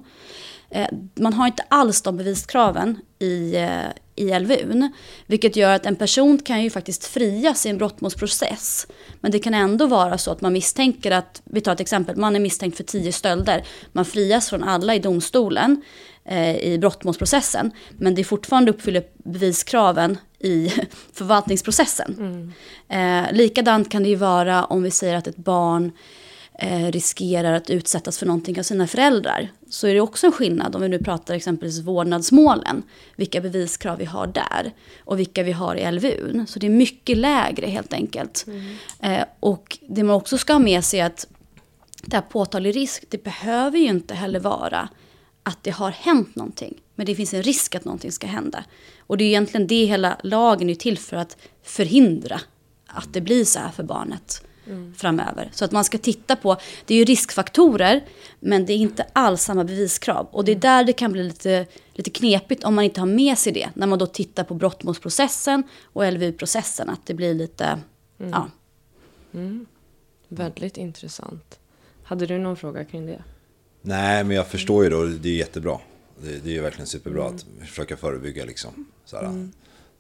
[0.71, 3.87] Eh, man har inte alls de beviskraven i, eh,
[4.17, 4.89] i LVU.
[5.27, 8.87] Vilket gör att en person kan ju faktiskt frias i en brottmålsprocess.
[9.21, 12.37] Men det kan ändå vara så att man misstänker att, vi tar ett exempel, man
[12.37, 13.67] är misstänkt för tio stölder.
[13.93, 15.83] Man frias från alla i domstolen
[16.25, 17.71] eh, i brottmålsprocessen.
[17.99, 20.73] Men det fortfarande uppfyller beviskraven i
[21.13, 22.17] förvaltningsprocessen.
[22.19, 22.53] Mm.
[22.89, 25.93] Eh, likadant kan det ju vara om vi säger att ett barn
[26.59, 29.49] eh, riskerar att utsättas för någonting av sina föräldrar.
[29.69, 32.83] Så är det också en skillnad om vi nu pratar exempelvis vårdnadsmålen.
[33.17, 36.47] Vilka beviskrav vi har där och vilka vi har i LVU.
[36.47, 38.47] Så det är mycket lägre helt enkelt.
[38.47, 38.77] Mm.
[39.01, 41.27] Eh, och det man också ska ha med sig är att
[42.03, 44.89] det här påtaglig risk, det behöver ju inte heller vara
[45.43, 46.81] att det har hänt någonting.
[46.95, 48.65] Men det finns en risk att någonting ska hända.
[48.99, 52.41] Och det är egentligen det hela lagen är till för att förhindra
[52.87, 54.95] att det blir så här för barnet mm.
[54.95, 55.51] framöver.
[55.53, 58.05] Så att man ska titta på, det är ju riskfaktorer,
[58.41, 60.29] men det är inte alls samma beviskrav.
[60.31, 63.39] Och det är där det kan bli lite, lite knepigt om man inte har med
[63.39, 63.71] sig det.
[63.75, 67.65] När man då tittar på brottmålsprocessen och LVU-processen, att det blir lite,
[68.19, 68.33] mm.
[68.33, 68.49] ja.
[69.35, 69.67] Mm.
[70.29, 71.59] Väldigt intressant.
[72.05, 73.23] Hade du någon fråga kring det?
[73.83, 75.79] Nej, men jag förstår ju då, det är jättebra.
[76.23, 77.35] Det, det är ju verkligen superbra mm.
[77.35, 78.87] att försöka förebygga liksom.
[79.05, 79.25] Såhär.
[79.25, 79.53] Mm.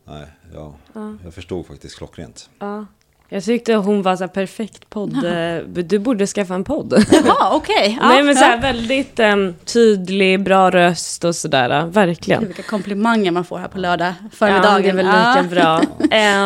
[0.05, 1.17] Nej, ja, ja.
[1.25, 2.51] jag förstod faktiskt klockrent.
[2.59, 2.87] Ja.
[3.29, 5.21] Jag tyckte hon var så perfekt podd.
[5.25, 5.63] Jaha.
[5.67, 7.05] Du borde skaffa en podd.
[7.13, 7.75] Jaha, okej.
[7.75, 7.97] Okay.
[8.01, 11.87] Ja, Nej men så här, väldigt um, tydlig, bra röst och sådär.
[11.87, 12.47] Verkligen.
[12.47, 14.87] Vilka komplimanger man får här på lördag förmiddagen.
[14.87, 15.81] Ja, det är väl lika bra.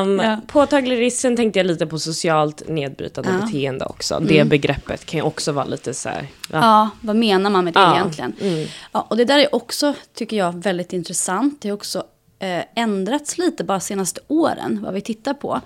[0.03, 0.41] Um, ja.
[0.47, 3.47] Påtaglig risk, sen tänkte jag lite på socialt nedbrytande ja.
[3.47, 4.15] beteende också.
[4.15, 4.27] Mm.
[4.27, 6.27] Det begreppet kan ju också vara lite så här.
[6.51, 6.59] Va?
[6.63, 8.33] Ja, vad menar man med det egentligen?
[8.41, 8.67] Mm.
[8.93, 11.63] Ja, och det där är också, tycker jag, väldigt intressant.
[11.63, 12.03] Det är också
[12.39, 15.61] eh, ändrats lite bara senaste åren, vad vi tittar på.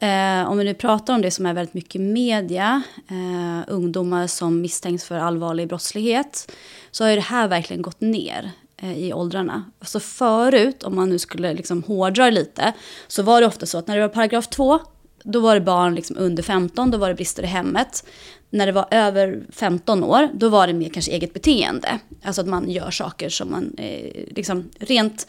[0.00, 4.60] Eh, om vi nu pratar om det som är väldigt mycket media, eh, ungdomar som
[4.60, 6.52] misstänks för allvarlig brottslighet,
[6.90, 9.64] så har ju det här verkligen gått ner eh, i åldrarna.
[9.78, 12.72] Alltså förut, om man nu skulle liksom hårdra lite,
[13.08, 14.78] så var det ofta så att när det var paragraf 2,
[15.22, 18.04] då var det barn liksom under 15, då var det brister i hemmet.
[18.50, 21.98] När det var över 15 år, då var det mer kanske eget beteende.
[22.22, 25.26] Alltså att man gör saker som man eh, liksom rent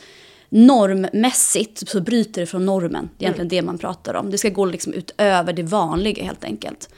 [0.50, 3.10] normmässigt så bryter det från normen.
[3.18, 3.58] Det är egentligen mm.
[3.58, 4.32] det man pratar om.
[4.32, 6.90] Det ska gå liksom utöver det vanliga helt enkelt.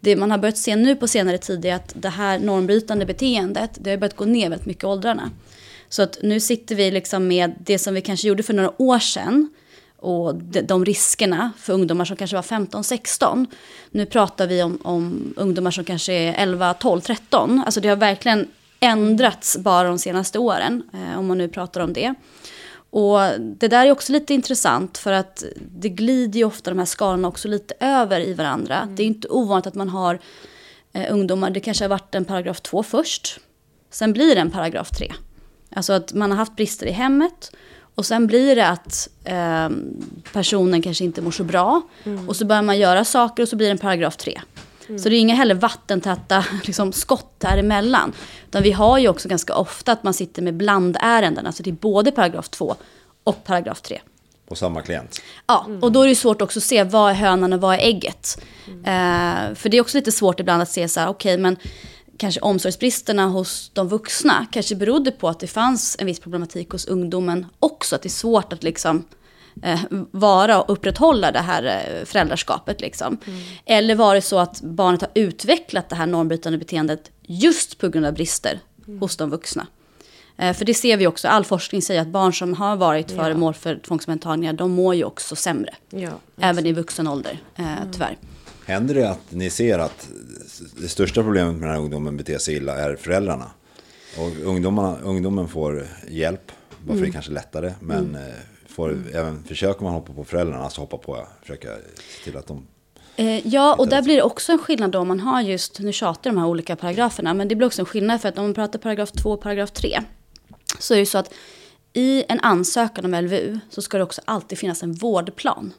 [0.00, 3.70] Det man har börjat se nu på senare tid är att det här normbrytande beteendet,
[3.80, 5.30] det har börjat gå ner väldigt mycket i åldrarna.
[5.88, 8.98] Så att nu sitter vi liksom med det som vi kanske gjorde för några år
[8.98, 9.50] sedan
[9.96, 13.46] och de, de riskerna för ungdomar som kanske var 15-16.
[13.90, 17.62] Nu pratar vi om, om, ungdomar som kanske är 11, 12, 13.
[17.66, 18.48] Alltså det har verkligen
[18.80, 22.14] ändrats bara de senaste åren, eh, om man nu pratar om det.
[22.90, 26.86] Och det där är också lite intressant för att det glider ju ofta de här
[26.86, 28.76] skalorna också lite över i varandra.
[28.76, 28.96] Mm.
[28.96, 30.18] Det är inte ovanligt att man har
[30.92, 33.40] eh, ungdomar, det kanske har varit en paragraf 2 först.
[33.90, 35.12] Sen blir det en paragraf 3.
[35.70, 37.52] Alltså att man har haft brister i hemmet.
[37.94, 39.68] Och sen blir det att eh,
[40.32, 41.82] personen kanske inte mår så bra.
[42.04, 42.28] Mm.
[42.28, 44.40] Och så börjar man göra saker och så blir det en paragraf 3.
[44.96, 48.12] Så det är inga heller vattentäta liksom, skott däremellan.
[48.46, 51.46] Utan vi har ju också ganska ofta att man sitter med blandärenden.
[51.46, 52.76] Alltså det är både paragraf 2
[53.24, 54.00] och paragraf 3.
[54.48, 55.20] På samma klient.
[55.46, 57.78] Ja, och då är det svårt också att se vad är hönan och vad är
[57.78, 58.40] ägget.
[58.68, 61.56] Eh, för det är också lite svårt ibland att se så här, okej men
[62.18, 66.86] kanske omsorgsbristerna hos de vuxna kanske berodde på att det fanns en viss problematik hos
[66.86, 67.96] ungdomen också.
[67.96, 69.04] Att det är svårt att liksom
[70.10, 72.80] vara och upprätthålla det här eh, föräldraskapet.
[72.80, 73.18] Liksom.
[73.66, 78.06] Eller var det så att barnet har utvecklat det här normbrytande beteendet just på grund
[78.06, 78.60] av brister
[79.00, 79.66] hos de vuxna.
[80.36, 83.54] Eh, För det ser vi också, all forskning säger att barn som har varit föremål
[83.54, 85.74] för tvångsomhändertagningar, de mår ju också sämre.
[85.90, 86.10] Ja.
[86.40, 88.16] Även i vuxen ålder, eh, tyvärr.
[88.66, 90.08] Händer det att ni ser att
[90.80, 93.50] det största problemet med den här ungdomen beter sig illa är föräldrarna?
[94.18, 97.02] Och ungdomarna, ungdomen får hjälp, varför Mm.
[97.02, 98.20] det är kanske lättare, men eh,
[98.78, 102.66] får, även försöker man hoppa på föräldrarna, alltså hoppa på, försöka se till att de...
[103.16, 105.92] Eh, ja, och där blir det också en skillnad då om man har just, nu
[105.92, 108.54] tjatar de här olika paragraferna, men det blir också en skillnad för att om man
[108.54, 110.00] pratar paragraf 2 och paragraf 3,
[110.78, 111.34] så är det så att
[111.92, 115.72] i en ansökan om LVU så ska det också alltid finnas en vårdplan.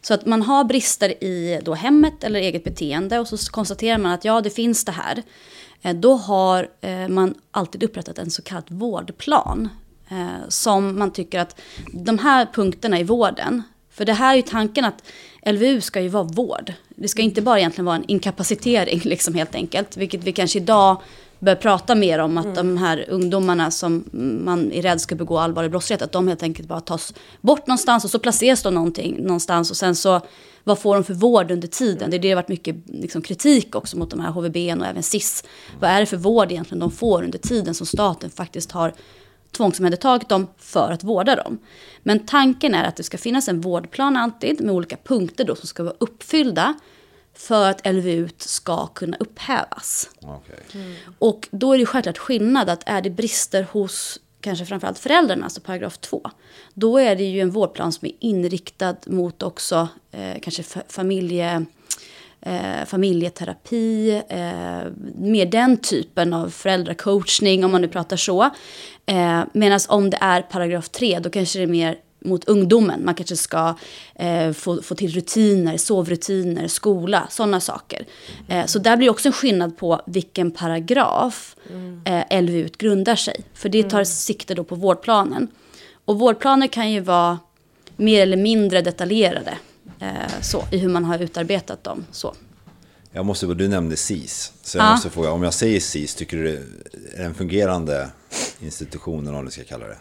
[0.00, 4.12] Så att man har brister i då hemmet eller eget beteende och så konstaterar man
[4.12, 5.22] att ja, det finns det här.
[5.82, 9.68] Eh, Då har eh, man alltid upprättat en så kallad vårdplan.
[10.10, 11.60] Eh, Som man tycker att
[11.92, 15.02] de här punkterna i vården, för det här är ju tanken att
[15.46, 16.72] LVU ska ju vara vård.
[16.88, 19.96] Det ska inte bara egentligen vara en inkapacitering liksom helt enkelt.
[19.96, 20.96] Vilket vi kanske idag
[21.38, 24.04] börjar prata mer om att de här ungdomarna som
[24.44, 28.04] man är rädd ska begå allvarlig brottslighet, att de helt enkelt bara tas bort någonstans
[28.04, 30.20] och så placeras de någonting, någonstans och sen så
[30.64, 32.10] vad får de för vård under tiden?
[32.10, 35.02] Det är det har varit mycket liksom, kritik också mot de här HVB och även
[35.02, 35.44] SIS.
[35.80, 38.92] Vad är det för vård egentligen de får under tiden som staten faktiskt har
[39.52, 41.58] tvångsomhändertagit dem för att vårda dem.
[42.02, 45.66] Men tanken är att det ska finnas en vårdplan alltid med olika punkter då som
[45.68, 46.74] ska vara uppfyllda
[47.34, 50.10] för att LVU ska kunna upphävas.
[50.20, 50.96] Okej.
[51.18, 55.60] Och då är det självklart skillnad att är det brister hos kanske framförallt föräldrarna, alltså
[55.60, 56.30] paragraf 2,
[56.74, 61.64] då är det ju en vårdplan som är inriktad mot också eh, kanske fa- familje,
[62.42, 68.50] eh, familjeterapi, eh, mer den typen av föräldracoachning om man nu pratar så.
[69.06, 73.04] Eh, Medan om det är paragraf 3, då kanske det är mer mot ungdomen.
[73.04, 73.74] Man kanske ska
[74.14, 78.04] eh, få, få till rutiner, sovrutiner, skola, sådana saker.
[78.48, 81.56] Eh, så där blir också en skillnad på vilken paragraf
[82.04, 83.40] eh, LVU grundar sig.
[83.54, 85.48] För det tar sikte då på vårdplanen.
[86.04, 87.38] Och vårdplaner kan ju vara
[87.96, 89.54] mer eller mindre detaljerade
[90.00, 92.04] eh, så, i hur man har utarbetat dem.
[92.12, 92.34] Så.
[93.12, 94.90] Jag måste, du nämnde SIS, så jag Ja.
[94.92, 96.44] måste fråga, om jag säger SIS, tycker du
[96.92, 98.10] det är en fungerande
[98.60, 99.98] institution eller vad du ska kalla det?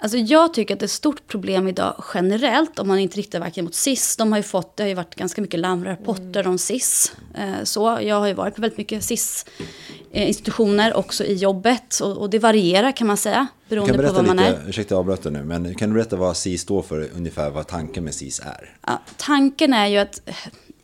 [0.00, 3.40] Alltså jag tycker att det är ett stort problem idag generellt om man inte riktar
[3.40, 4.16] verkligen mot SIS.
[4.16, 7.12] De har ju fått, det har ju varit ganska mycket larmrapporter om SIS.
[7.34, 12.00] Eh, så jag har ju varit på väldigt mycket SIS-institutioner också i jobbet.
[12.00, 14.68] Och, och det varierar kan man säga, Kan beroende du på vad man lite, är.
[14.68, 18.04] ursäkta jag avbröt nu, men kan du berätta vad SIS står för, ungefär vad tanken
[18.04, 18.76] med SIS är?
[18.86, 20.20] Ja, tanken är ju att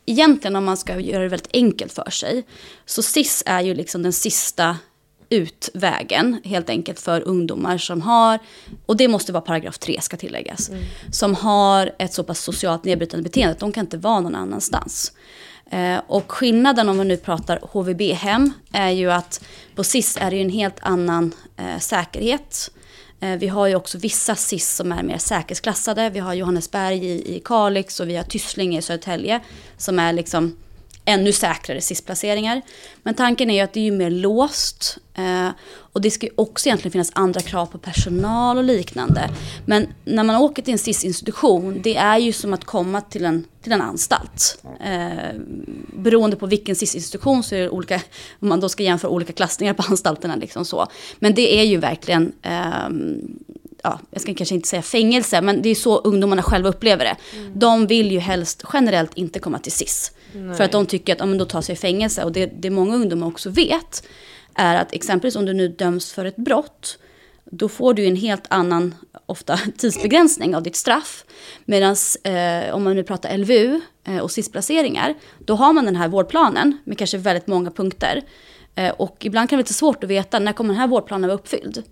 [0.07, 2.47] egentligen om man ska göra det väldigt enkelt för sig.
[2.87, 4.77] Så SIS är ju liksom den sista
[5.31, 8.39] utvägen helt enkelt för ungdomar som har,
[8.87, 10.71] och det måste vara paragraf 3 ska tilläggas,
[11.13, 15.13] som har ett så pass socialt nedbrytande beteende att de kan inte vara någon annanstans.
[15.71, 20.37] Eh, och skillnaden om vi nu pratar HVB-hem är ju att på SIS är det
[20.37, 22.71] ju en helt annan eh, säkerhet.
[23.21, 26.11] Eh, Vi har ju också vissa SIS som är mer säkerhetsklassade.
[26.11, 29.41] Vi har Johannesberg i, i Kalix och vi har Tysslinge i Södertälje
[29.77, 30.57] som är liksom
[31.05, 32.63] ännu säkrare SIS-placeringar.
[33.03, 34.99] Men tanken är ju att det är ju mer låst.
[35.15, 35.49] Eh,
[35.93, 39.31] och det ska ju också egentligen finnas andra krav på personal och liknande.
[39.67, 43.45] Men när man åker till en SIS-institution, det är ju som att komma till en,
[43.63, 44.63] till en anstalt.
[44.85, 45.35] Eh,
[45.93, 48.01] beroende på vilken SIS-institution så är det olika,
[48.41, 50.37] om man då ska jämföra olika klassningar på anstalterna.
[50.37, 50.87] Liksom så.
[51.19, 52.89] Men det är ju verkligen eh,
[53.85, 57.17] ja, jag ska kanske inte säga fängelse, men det är så ungdomarna själva upplever det.
[57.55, 60.13] De vill ju helst generellt inte komma till SIS.
[60.57, 62.25] För att de tycker att ja, men då tar sig i fängelse.
[62.25, 64.07] Och det, det många ungdomar också vet
[64.55, 66.99] är att exempelvis om du nu döms för ett brott,
[67.45, 68.95] då får du en helt annan,
[69.27, 71.25] ofta tidsbegränsning av ditt straff.
[71.65, 76.09] Medan eh, om man nu pratar LVU eh, och SIS-placeringar, då har man den här
[76.09, 78.23] vårdplanen med kanske väldigt många punkter.
[78.75, 81.29] Eh, och ibland kan det vara lite svårt att veta när kommer den här vårdplanen
[81.29, 81.83] vara uppfylld.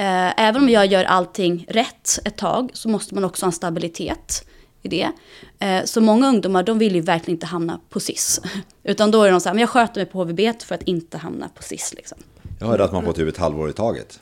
[0.00, 3.52] Eh, även om jag gör allting rätt ett tag så måste man också ha en
[3.52, 4.44] stabilitet
[4.82, 5.10] i det.
[5.58, 8.40] Eh, så många ungdomar de vill ju verkligen inte hamna på SIS.
[8.84, 11.18] Utan då är de så här, men jag sköter mig på HVB för att inte
[11.18, 11.94] hamna på SIS.
[11.96, 12.18] Liksom.
[12.60, 14.20] Jag hörde att man får typ ett halvår i taget.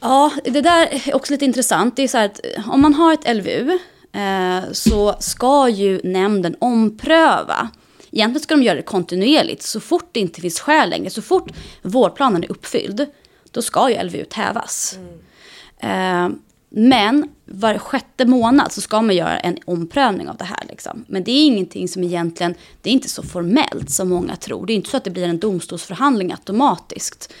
[0.00, 1.96] Ja, det där är också lite intressant.
[1.96, 3.78] Det är så här att eh, om man har ett LVU
[4.12, 7.70] eh, så ska ju nämnden ompröva
[8.12, 9.62] egentligen ska de göra det kontinuerligt.
[9.62, 11.50] Så fort det inte finns skäl längre, så fort
[11.82, 13.06] vårdplanen är uppfylld,
[13.52, 14.98] då ska ju LVU hävas.
[15.78, 16.28] Eh,
[16.74, 20.64] men var sjätte månad så ska man göra en omprövning av det här.
[20.68, 21.04] Liksom.
[21.08, 24.66] Men det är ingenting som egentligen, det är inte så formellt som många tror.
[24.66, 27.32] Det är inte så att det blir en domstolsförhandling automatiskt.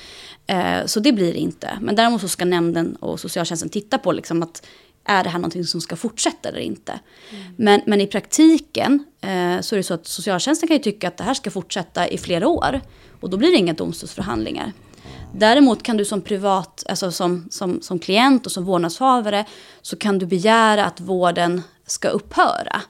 [0.46, 1.78] Eh, så det blir det inte.
[1.80, 4.66] Men däremot så ska nämnden och socialtjänsten titta på liksom att
[5.04, 7.00] är det här någonting som ska fortsätta eller inte.
[7.30, 7.54] Mm.
[7.56, 11.16] Men, men i praktiken eh, så är det så att socialtjänsten kan ju tycka att
[11.16, 12.80] det här ska fortsätta i flera år.
[13.20, 14.72] Och då blir det inga domstolsförhandlingar.
[15.34, 19.44] Däremot kan du som privat, alltså som, som, som klient och som vårdnadshavare,
[19.82, 22.82] så kan du begära att vården ska upphöra.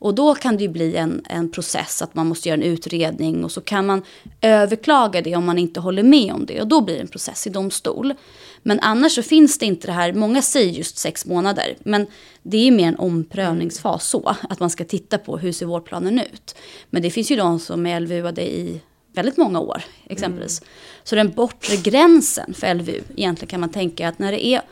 [0.00, 3.44] Och då kan det ju bli en, en process att man måste göra en utredning
[3.44, 4.02] och så kan man
[4.40, 7.46] överklaga det om man inte håller med om det och då blir det en process
[7.46, 8.14] i domstol.
[8.62, 12.06] Men annars så finns det inte det här, många säger just sex månader, men
[12.42, 16.54] det är mer en omprövningsfas så, att man ska titta på hur ser vårdplanen ut.
[16.90, 18.80] Men det finns ju de som är LVU-ade i
[19.12, 20.60] väldigt många år exempelvis.
[20.60, 20.70] Mm.
[21.04, 24.62] Så den bortre gränsen för LVU, egentligen kan man tänka att när det är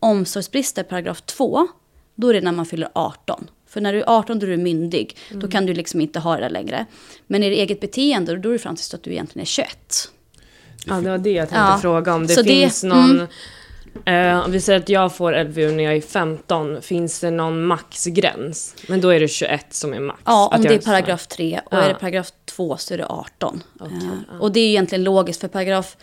[0.00, 1.68] omsorgsbrister paragraf 2,
[2.14, 3.50] då är det när man fyller 18.
[3.68, 5.40] För när du är 18 då är du myndig, mm.
[5.40, 6.86] då kan du liksom inte ha det där längre.
[7.26, 10.10] Men i det eget beteende, då är det fram tills att du egentligen är 21.
[10.86, 11.78] Ja, det var det jag tänkte ja.
[11.82, 12.26] fråga om.
[12.26, 13.10] Det Så finns det, någon...
[13.10, 13.26] Mm.
[14.08, 17.64] Uh, om vi säger att jag får LVU när jag är 15, finns det någon
[17.64, 18.74] maxgräns?
[18.88, 20.20] Men då är det 21 som är max.
[20.24, 21.78] Ja, om det är paragraf 3 och ja.
[21.78, 23.62] är det paragraf 2 så är det 18.
[23.80, 24.40] Okay, uh.
[24.40, 25.96] Och det är egentligen logiskt för paragraf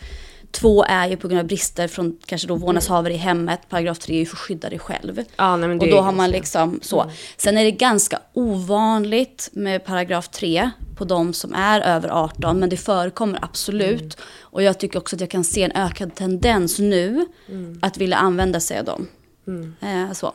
[0.50, 3.60] 2 är ju på grund av brister från kanske då vårdnadshavare i hemmet.
[3.68, 5.24] Paragraf 3 är ju för att skydda dig själv.
[5.36, 7.02] Ja, nej, och då har man liksom så.
[7.02, 7.14] Mm.
[7.36, 12.58] Sen är det ganska ovanligt med paragraf 3 på de som är över 18.
[12.58, 14.00] Men det förekommer absolut.
[14.00, 14.10] Mm.
[14.40, 17.78] Och jag tycker också att jag kan se en ökad tendens nu mm.
[17.82, 19.08] att vilja använda sig av dem.
[19.46, 19.74] Mm.
[19.80, 20.34] Eh, så.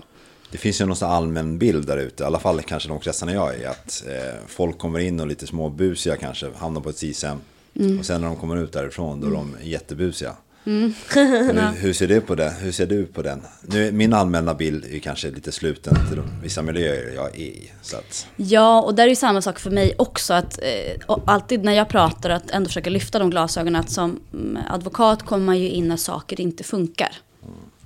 [0.51, 3.55] Det finns ju någon allmän bild där ute, i alla fall kanske de kretsarna jag
[3.55, 7.27] är, att eh, folk kommer in och lite småbusiga kanske, hamnar på ett SISM.
[7.75, 7.99] Mm.
[7.99, 10.35] Och sen när de kommer ut därifrån då är de jättebusiga.
[10.65, 10.93] Mm.
[11.13, 12.53] hur, hur, ser du på det?
[12.59, 13.41] Hur ser du på den?
[13.61, 17.71] Nu, min allmänna bild är kanske lite sluten till de, vissa miljöer jag är i.
[17.81, 18.27] Så att...
[18.35, 20.33] Ja, och där är ju samma sak för mig också.
[20.33, 23.81] Att, eh, alltid när jag pratar, att ändå försöka lyfta de glasögonen.
[23.81, 27.17] Att som mm, advokat kommer man ju in när saker inte funkar.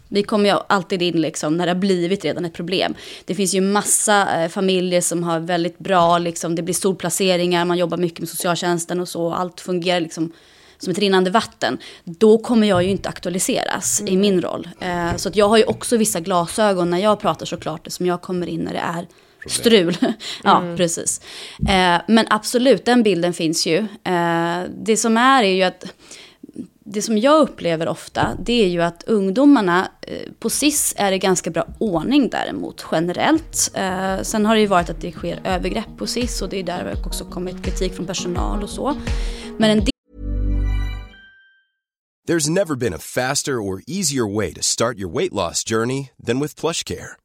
[0.08, 2.96] Vi kommer ju alltid in liksom när det har blivit redan ett problem.
[3.26, 7.78] Det finns ju massa eh, familjer som har väldigt bra, liksom, det blir solplaceringar, man
[7.78, 9.34] jobbar mycket med socialtjänsten och så.
[9.34, 10.32] Allt fungerar liksom
[10.78, 11.78] som ett rinnande vatten.
[12.04, 14.14] Då kommer jag ju inte aktualiseras mm.
[14.14, 14.70] i min roll.
[14.80, 18.22] Eh, så att jag har ju också vissa glasögon när jag pratar såklart, som jag
[18.22, 19.08] kommer in när det är
[19.48, 19.98] strul.
[20.44, 20.78] ja, mm.
[20.78, 21.22] precis.
[21.60, 23.78] Eh, men absolut, den bilden finns ju.
[24.04, 25.86] Eh, det som är är ju att
[26.88, 31.18] det som jag upplever ofta, det är ju att ungdomarna, eh, på SIS är det
[31.18, 33.72] ganska bra ordning däremot generellt.
[33.74, 36.64] Eh, sen har det ju varit att det sker övergrepp på SIS och det är
[36.64, 38.96] där det också kommit kritik från personal och så.
[39.58, 39.90] Men en del
[42.28, 46.40] There's never been a faster or easier way to start your weight loss journey than
[46.40, 47.25] with plush care.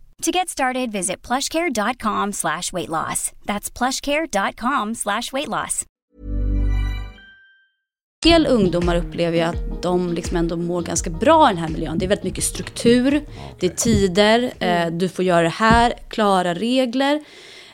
[0.21, 3.31] To get started, visit plushcare.com slash weight loss.
[3.45, 5.85] That's plushcare.com slash weight loss.
[8.25, 11.69] En del ungdomar upplever ju att de liksom ändå mår ganska bra i den här
[11.69, 11.97] miljön.
[11.97, 13.25] Det är väldigt mycket struktur,
[13.59, 17.23] det är tider, eh, du får göra det här, klara regler.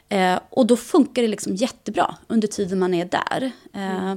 [0.09, 3.51] Eh, och då funkar det liksom jättebra under tiden man är där.
[3.73, 4.15] Eh,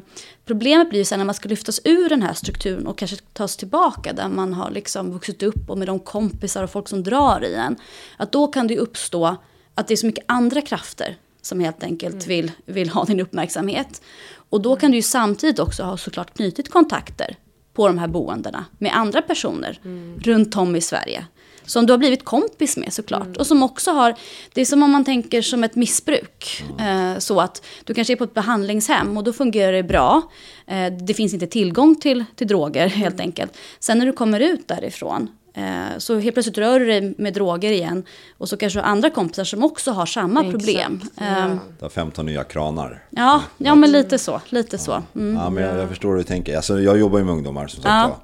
[0.51, 3.57] problemet blir ju sen när man ska lyftas ur den här strukturen och kanske tas
[3.57, 7.45] tillbaka där man har liksom vuxit upp och med de kompisar och folk som drar
[7.45, 7.77] i en.
[8.17, 9.37] Att då kan det uppstå
[9.75, 12.29] att det är så mycket andra krafter som helt enkelt mm.
[12.29, 14.03] vill, vill ha din uppmärksamhet.
[14.51, 17.37] Och då kan du ju samtidigt också ha såklart knutit kontakter
[17.75, 20.21] på de här boendena med andra personer mm.
[20.21, 21.27] runt om i Sverige
[21.71, 23.27] som du har blivit kompis med såklart.
[23.27, 23.37] Mm.
[23.39, 24.15] Och som också har,
[24.55, 26.65] det är som om man tänker som ett missbruk.
[26.79, 27.13] Mm.
[27.13, 30.23] Eh, så att du kanske är på ett behandlingshem och då fungerar det bra.
[30.67, 33.57] Eh, det finns inte tillgång till, till droger helt enkelt.
[33.81, 37.71] Sen när du kommer ut därifrån, Eh, Så helt plötsligt rör du dig med droger
[37.71, 38.03] igen.
[38.39, 40.65] Och så kanske du har andra kompisar som också har samma Exakt.
[40.65, 41.01] problem.
[41.17, 43.03] Eh, Det har 15 nya kranar.
[43.11, 44.41] Ja, ja men lite så.
[44.49, 45.03] Lite så.
[45.15, 45.35] Mm.
[45.37, 46.57] Ja, men jag, jag förstår hur du tänker.
[46.57, 48.21] Alltså, jag jobbar ju med ungdomar som sagt Ja.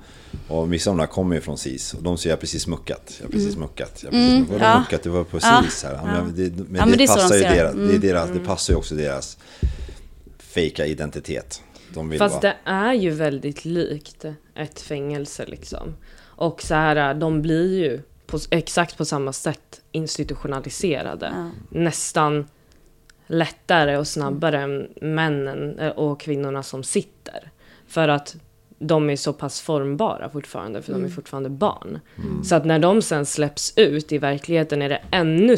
[0.49, 2.66] Och vissa av dem där kommer ju från SIS och de säger jag har precis
[2.66, 3.14] muckat.
[3.18, 4.01] Jag har precis muckat.
[4.03, 4.51] Jag har precis muckat.
[4.57, 4.72] Mm.
[4.72, 4.78] ja.
[4.80, 5.03] muckat?
[5.03, 5.62] Du var på Ja.
[5.64, 5.93] SIS här.
[5.95, 7.49] Ja, men det, men Ja, men det, det så de passar ju det.
[7.49, 8.01] deras, det, är Mm.
[8.01, 9.39] deras, det passar ju också deras
[10.39, 11.62] fejka identitet.
[11.95, 12.43] De vill Fast vara...
[12.43, 14.24] det är ju väldigt likt
[14.55, 15.95] ett fängelse liksom.
[16.18, 21.51] Och så här, de blir ju på, exakt på samma sätt institutionaliserade.
[21.70, 22.47] Nästan
[23.26, 27.51] lättare och snabbare än männen eh, och kvinnorna som sitter.
[27.89, 28.37] För att
[28.79, 32.01] de är så pass formbara fortfarande, för de är fortfarande barn.
[32.45, 35.57] Så att när de sen släpps ut i verkligheten är det ännu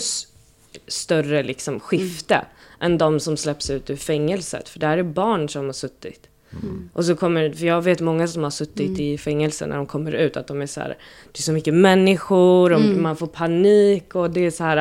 [0.86, 2.40] större liksom skifte
[2.80, 4.68] än de som släpps ut ur fängelset.
[4.68, 6.28] För där är barn som har suttit.
[6.92, 10.12] Och så kommer, för jag vet många som har suttit i fängelse när de kommer
[10.12, 10.88] ut, att de är så här,
[11.32, 14.76] det är så mycket människor, och man får panik och det är så här,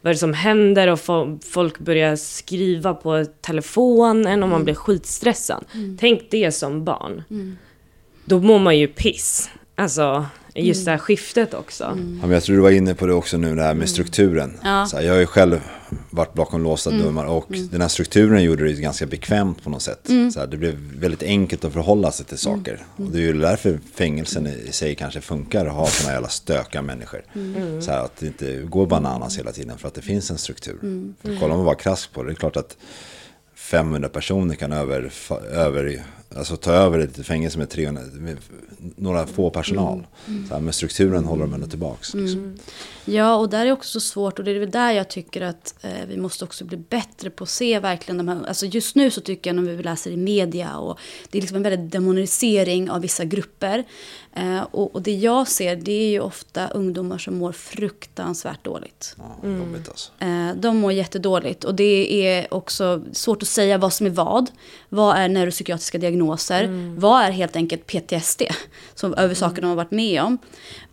[0.00, 0.88] vad är det som händer?
[0.88, 5.64] Och fo- folk börjar skriva på telefonen och man blir skitstressad.
[5.98, 7.22] Tänk det som barn.
[8.24, 9.50] Då mår man ju piss.
[9.74, 11.84] Alltså, just det här skiftet också.
[11.84, 14.58] Ja, men jag tror du var inne på det också nu, det här med strukturen.
[14.62, 14.86] Ja.
[14.86, 15.60] Så här, jag har ju själv
[16.10, 20.10] varit bakom låsta dörrar och den här strukturen gjorde det ganska bekvämt på något sätt.
[20.32, 22.84] Så här, det blev väldigt enkelt att förhålla sig till saker.
[22.96, 26.82] Och det är ju därför fängelsen i sig kanske funkar att ha sådana jävla stökiga
[26.82, 27.22] människor.
[27.80, 30.78] Så här, att det inte går bananas hela tiden för att det finns en struktur.
[31.22, 32.76] För kollar man bara krasst på det, det är klart att
[33.54, 35.12] 500 personer kan över,
[35.52, 36.02] över,
[36.36, 38.36] alltså ta över ett fängelse med, 300, med
[38.96, 40.06] några få personal.
[40.48, 42.14] Så här, med strukturen håller de ändå tillbaks.
[42.14, 42.58] Liksom.
[43.04, 45.74] Ja, och där är också så svårt och det är väl där jag tycker att
[45.82, 49.10] eh, vi måste också bli bättre på att se verkligen de här, alltså just nu
[49.10, 50.98] så tycker jag när vi läser i media och
[51.30, 53.84] det är liksom en väldigt demonisering av vissa grupper.
[54.36, 59.16] Eh, och, och det jag ser det är ju ofta ungdomar som mår fruktansvärt dåligt.
[59.18, 60.12] Ja, jobbigt alltså.
[60.18, 64.50] Eh, De mår jättedåligt och det är också svårt att säga vad som är vad.
[64.88, 66.94] Vad är neuropsykiatriska diagnoser?
[66.98, 68.42] Vad är helt enkelt PTSD?
[68.94, 70.38] Som över saker de har varit med om.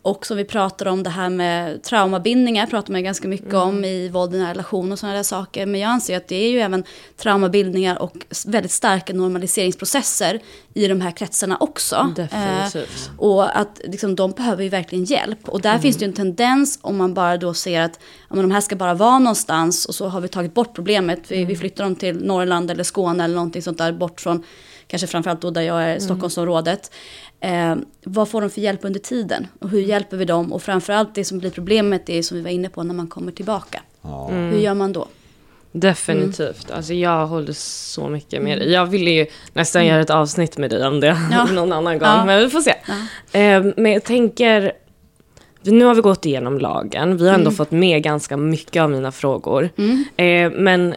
[0.08, 4.10] Och som vi pratar om det här med traumabindningar pratar man ganska mycket om i
[4.10, 5.66] våld i nära relation och sådana där saker.
[5.66, 6.84] Men jag anser att det är ju även
[7.18, 8.14] traumabildningar och
[8.46, 10.40] väldigt starka normaliseringsprocesser
[10.74, 12.14] i de här kretsarna också.
[12.16, 13.10] Definitivt.
[13.14, 15.50] Eh, och att liksom, de behöver ju verkligen hjälp.
[15.50, 18.00] Och där finns det ju en tendens om man bara då ser att
[18.30, 21.32] ja, men de här ska bara vara någonstans och så har vi tagit bort problemet.
[21.32, 24.44] Vi, vi flyttar dem till Norrland eller Skåne eller någonting sånt där bort från
[24.88, 26.92] kanske framförallt då där jag är, Stockholmsområdet.
[27.40, 29.48] Eh, vad får de för hjälp under tiden?
[29.60, 30.54] Och hur hjälper vi dem?
[30.54, 33.32] Och framförallt det som blir problemet är som vi var inne på när man kommer
[33.32, 33.82] tillbaka.
[34.30, 35.08] Hur gör man då?
[35.72, 36.72] Definitivt.
[36.72, 38.72] Alltså jag håller så mycket med dig.
[38.72, 41.46] Jag ville ju nästan göra ett avsnitt med dig om det Ja.
[41.54, 42.26] någon annan gång, Ja.
[42.26, 42.74] men vi får se.
[43.40, 44.72] Eh, men jag tänker,
[45.62, 47.18] nu har vi gått igenom lagen.
[47.18, 49.70] Vi har ändå fått med ganska mycket av mina frågor.
[50.18, 50.96] Eh, men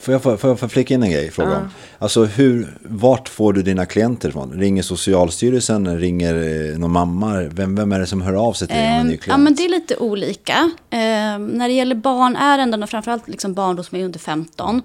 [0.00, 1.70] Får jag, får, jag får flika in en grej i frågan?
[1.98, 4.52] Alltså hur, vart får du dina klienter ifrån?
[4.52, 6.00] Ringer Socialstyrelsen?
[6.00, 7.48] Ringer eh, någon mamma?
[7.50, 9.26] Vem, vem är det som hör av sig till dig om klient?
[9.26, 10.70] Ja, men det är lite olika.
[10.90, 10.98] Eh,
[11.38, 14.82] när det gäller barnärenden och framförallt liksom barn som är under 15,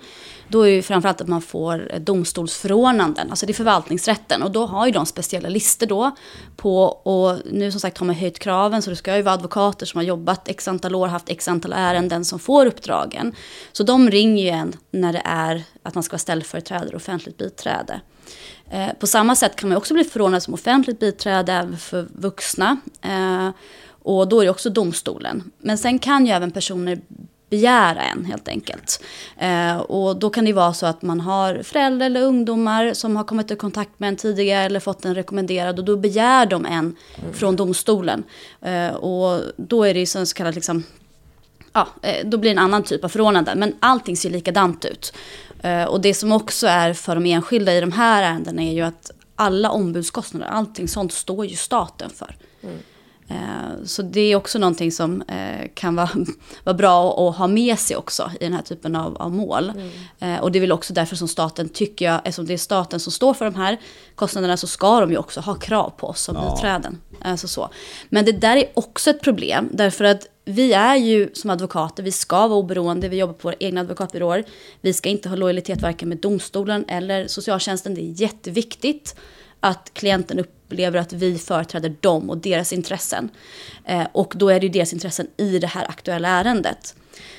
[0.49, 4.43] då är ju framförallt att man får domstolsförordnanden, alltså det är förvaltningsrätten.
[4.43, 6.11] Och då har ju de speciella listor då
[6.55, 9.85] på, och nu som sagt har man höjt kraven, så det ska ju vara advokater
[9.85, 13.35] som har jobbat x antal år, haft x antal ärenden som får uppdragen.
[13.71, 17.37] Så de ringer ju en när det är att man ska vara ställföreträdare och offentligt
[17.37, 18.01] biträde.
[18.71, 22.77] Eh, På samma sätt kan man också bli förordnad som offentligt biträde även för vuxna.
[23.01, 23.49] Eh,
[24.03, 25.51] Och då är det också domstolen.
[25.57, 27.01] Men sen kan ju även personer
[27.49, 29.03] begära en helt enkelt.
[29.37, 33.23] Eh, och då kan det vara så att man har föräldrar eller ungdomar som har
[33.23, 36.95] kommit i kontakt med en tidigare eller fått en rekommenderad och då begär de en
[37.33, 38.23] från domstolen.
[38.61, 40.83] Eh, och då är det ju så kallat liksom
[41.73, 43.55] ja, eh, då blir det en annan typ av förordnande.
[43.55, 45.13] Men allting ser likadant ut.
[45.61, 48.81] Eh, Och det som också är för de enskilda i de här ärendena är ju
[48.81, 52.35] att alla ombudskostnader, allting sånt står ju staten för.
[52.63, 52.77] Mm.
[53.85, 56.09] Så det är också någonting som eh, kan vara,
[56.63, 59.71] vara bra att ha med sig också i den här typen av, av mål.
[60.19, 62.99] Eh, Och det är väl också därför som staten tycker jag, eftersom det är staten
[62.99, 63.77] som står för de här
[64.15, 67.01] kostnaderna så ska de ju också ha krav på oss som biträden.
[67.21, 67.69] Alltså så.
[68.09, 72.11] Men det där är också ett problem därför att vi är ju som advokater, vi
[72.11, 74.43] ska vara oberoende, vi jobbar på våra egna advokatbyråer.
[74.81, 77.95] Vi ska inte ha lojalitet varken med domstolen eller socialtjänsten.
[77.95, 79.15] Det är jätteviktigt
[79.59, 83.29] att klienten upplever att vi företräder dem och deras intressen.
[83.85, 86.95] Eh, och då är det ju deras intressen i det här aktuella ärendet.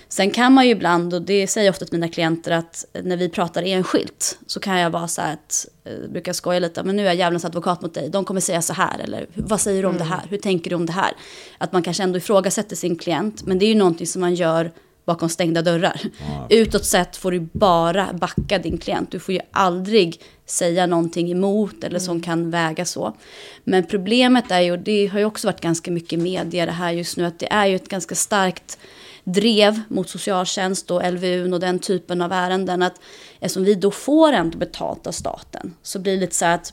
[0.08, 3.16] Sen kan man ju ibland, och det säger jag ofta till mina klienter, att när
[3.16, 6.96] vi pratar enskilt så kan jag vara så här att, eh, brukar skoja lite, men
[6.96, 9.82] nu är jag djävulens advokat mot dig, de kommer säga så här, eller vad säger
[9.82, 11.12] du om det här, hur tänker du om det här?
[11.58, 14.72] Att man kanske ändå ifrågasätter sin klient, men det är ju någonting som man gör
[15.10, 16.00] bakom stängda dörrar.
[16.48, 19.10] Utåt sett får du bara backa din klient.
[19.10, 23.16] Du får ju aldrig säga någonting emot eller som kan väga så.
[23.64, 26.90] Men problemet är ju, och det har ju också varit ganska mycket media det här
[26.90, 28.78] just nu, att det är ju ett ganska starkt
[29.24, 32.82] drev mot socialtjänst och LVU och den typen av ärenden.
[32.82, 33.00] Att
[33.40, 36.72] eftersom vi då får ändå betalt av staten så blir det lite så här att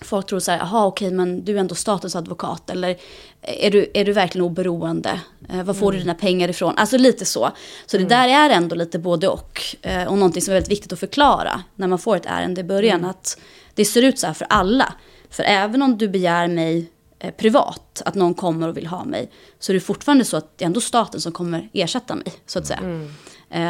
[0.00, 2.96] folk tror så här, jaha okej men du är ändå statens advokat eller
[3.42, 5.20] är du, är du verkligen oberoende?
[5.48, 6.74] Eh, var får du dina pengar ifrån?
[6.76, 7.50] Alltså lite så.
[7.86, 9.60] Så det där är ändå lite både och.
[9.82, 12.64] Eh, och någonting som är väldigt viktigt att förklara när man får ett ärende i
[12.64, 13.04] början.
[13.04, 13.40] Att
[13.74, 14.94] det ser ut så här för alla.
[15.30, 19.30] För även om du begär mig eh, privat, att någon kommer och vill ha mig,
[19.58, 22.58] så är det fortfarande så att det är ändå staten som kommer ersätta mig, så
[22.58, 22.80] att säga.
[22.82, 23.10] Eh,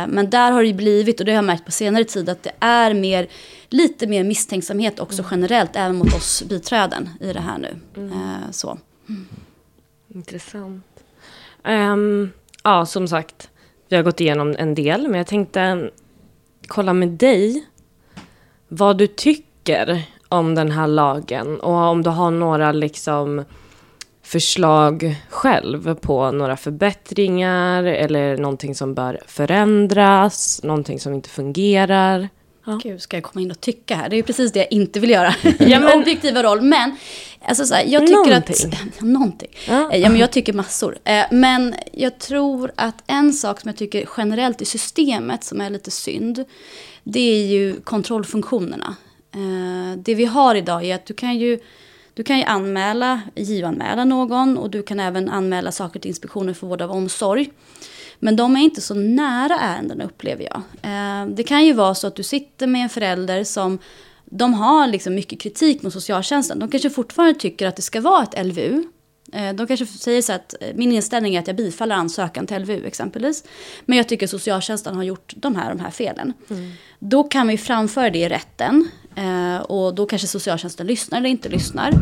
[0.09, 2.53] Men där har det blivit, och det har jag märkt på senare tid, att det
[2.61, 3.29] är mer,
[3.69, 7.77] lite mer misstänksamhet också generellt, även mot oss biträden i det här nu.
[7.97, 8.79] Eh, Så.
[10.15, 10.85] Intressant.
[11.65, 12.31] Ehm,
[12.65, 13.51] ja, som sagt,
[13.89, 15.91] vi har gått igenom en del, men jag tänkte
[16.67, 17.67] kolla med dig
[18.69, 23.45] vad du tycker om den här lagen och om du har några liksom
[24.23, 32.29] förslag själv på några förbättringar eller någonting som bör förändras, någonting som inte fungerar.
[32.67, 32.81] Ja.
[32.83, 34.09] Gud, ska jag komma in och tycka här?
[34.09, 35.35] Det är ju precis det jag inte vill göra.
[35.59, 36.61] Ja, men- Objektiva roll.
[36.63, 36.97] Men,
[37.45, 38.73] alltså så här, jag tycker Någonting.
[38.73, 39.01] att...
[39.01, 39.49] Någonting.
[39.69, 39.93] Ja.
[39.93, 40.99] Eh, Ja, men jag tycker massor.
[41.05, 45.71] Eh, Men jag tror att en sak som jag tycker generellt i systemet som är
[45.71, 46.45] lite synd,
[47.05, 48.97] det är ju kontrollfunktionerna.
[49.35, 51.59] Eh, Det vi har idag är att du kan ju,
[52.15, 56.67] du kan ju anmäla, JO-anmäla någon och du kan även anmäla saker till Inspektionen för
[56.67, 57.51] vård av omsorg.
[58.19, 60.63] Men de är inte så nära ärendena upplever jag.
[60.83, 63.79] Eh, Det kan ju vara så att du sitter med en förälder som
[64.25, 66.59] de har liksom mycket kritik mot socialtjänsten.
[66.59, 68.85] De kanske fortfarande tycker att det ska vara ett LVU.
[69.33, 72.63] Eh, De kanske säger så att eh, min inställning är att jag bifaller ansökan till
[72.63, 73.45] LVU exempelvis.
[73.85, 76.33] Men jag tycker socialtjänsten har gjort de här, de här felen.
[76.99, 78.89] Då kan ju framföra det i rätten.
[79.17, 81.93] Eh, Och då kanske socialtjänsten lyssnar eller inte lyssnar.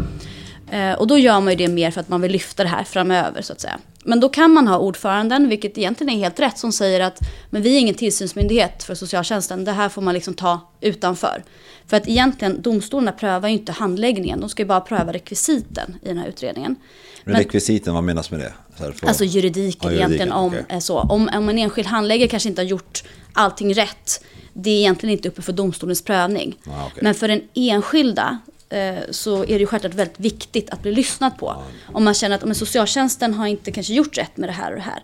[0.71, 2.85] Eh, Och då gör man ju det mer för att man vill lyfta det här
[2.85, 3.79] framöver så att säga.
[4.05, 7.19] Men då kan man ha ordföranden, vilket egentligen är helt rätt, som säger att
[7.51, 11.43] men vi är ingen tillsynsmyndighet för socialtjänsten, det här får man liksom ta utanför.
[11.87, 16.09] För att egentligen, domstolarna prövar ju inte handläggningen, de ska ju bara pröva rekvisiten i
[16.09, 16.77] den här utredningen.
[17.25, 18.53] Men rekvisiten, vad menas med det?
[18.77, 20.99] För- Alltså juridiken, Ja, juridiken, egentligen om, eh, så.
[21.01, 23.03] Om, om en enskild handläggare kanske inte har gjort
[23.33, 24.25] allting rätt,
[24.63, 26.57] det är egentligen inte uppe för domstolens prövning.
[26.65, 27.03] Ja, okej.
[27.03, 28.39] Men för den enskilda
[28.69, 31.63] eh, så är det ju självklart väldigt viktigt att bli lyssnad på.
[31.93, 34.77] Om man känner att men socialtjänsten har inte kanske gjort rätt med det här och
[34.77, 35.03] det här.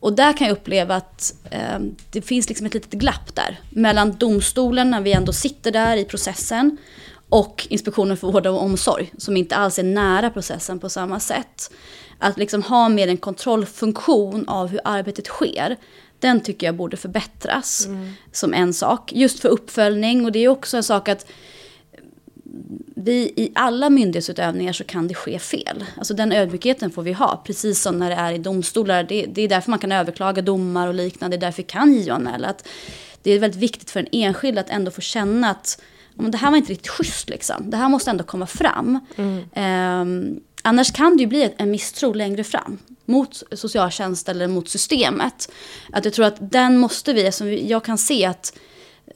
[0.00, 1.78] Och där kan jag uppleva att eh,
[2.10, 3.60] det finns liksom ett litet glapp där.
[3.70, 6.78] Mellan domstolen, när vi ändå sitter där i processen,
[7.28, 11.72] och Inspektionen för vård och omsorg, som inte alls är nära processen på samma sätt.
[12.18, 15.76] Att liksom ha mer en kontrollfunktion av hur arbetet sker,
[16.22, 17.88] den tycker jag borde förbättras
[18.32, 19.12] som en sak.
[19.12, 21.26] Just för uppföljning, och det är också en sak att
[22.94, 25.84] vi i alla myndighetsutövningar så kan det ske fel.
[25.96, 29.04] Alltså den ödmjukheten får vi ha, precis som när det är i domstolar.
[29.04, 32.48] Det, det är därför man kan överklaga domar och liknande, det är därför kan JO-anmäla.
[32.48, 32.68] Att
[33.22, 35.82] Det är väldigt viktigt för en enskild att ändå få känna att
[36.14, 37.28] men det här var inte riktigt schysst.
[37.28, 37.70] Liksom.
[37.70, 38.98] Det här måste ändå komma fram.
[39.54, 45.52] Ehm, annars kan det ju bli en misstro längre fram mot socialtjänst eller mot systemet.
[45.92, 48.58] Att jag tror att den måste vi, som jag kan se att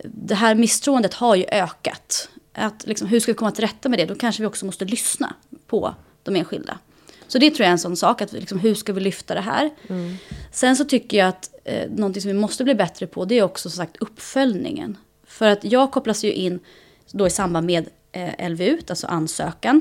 [0.05, 2.29] det här misstroendet har ju ökat.
[2.53, 4.07] Att liksom, hur ska vi komma till rätta med det?
[4.07, 5.35] Då kanske vi också måste lyssna
[5.67, 6.79] på de enskilda.
[7.29, 9.41] Så det tror jag är en sån sak, att liksom, hur ska vi lyfta det
[9.41, 9.71] här?
[10.53, 13.43] Sen så tycker jag att eh, någonting som vi måste bli bättre på, det är
[13.43, 14.97] också som sagt uppföljningen.
[15.27, 16.61] För att jag kopplas ju in
[17.13, 19.81] då i samband med eh, LVU, alltså ansökan.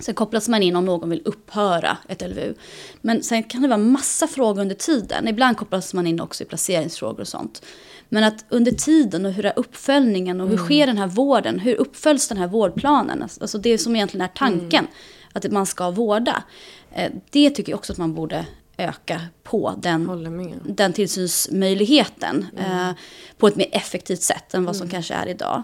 [0.00, 2.54] Sen kopplas man in om någon vill upphöra ett LVU.
[3.00, 5.28] Men sen kan det vara massa frågor under tiden.
[5.28, 7.62] Ibland kopplas man in också i placeringsfrågor och sånt.
[8.08, 11.58] Men att under tiden och hur är uppföljningen och hur sker den här vården?
[11.58, 13.22] Hur uppföljs den här vårdplanen?
[13.22, 14.86] Alltså det som egentligen är tanken,
[15.32, 16.42] att man ska vårda.
[16.94, 20.06] Eh, Det tycker jag också att man borde öka på den,
[20.64, 22.90] den tillsynsmöjligheten eh,
[23.38, 25.62] på ett mer effektivt sätt än vad som kanske är idag.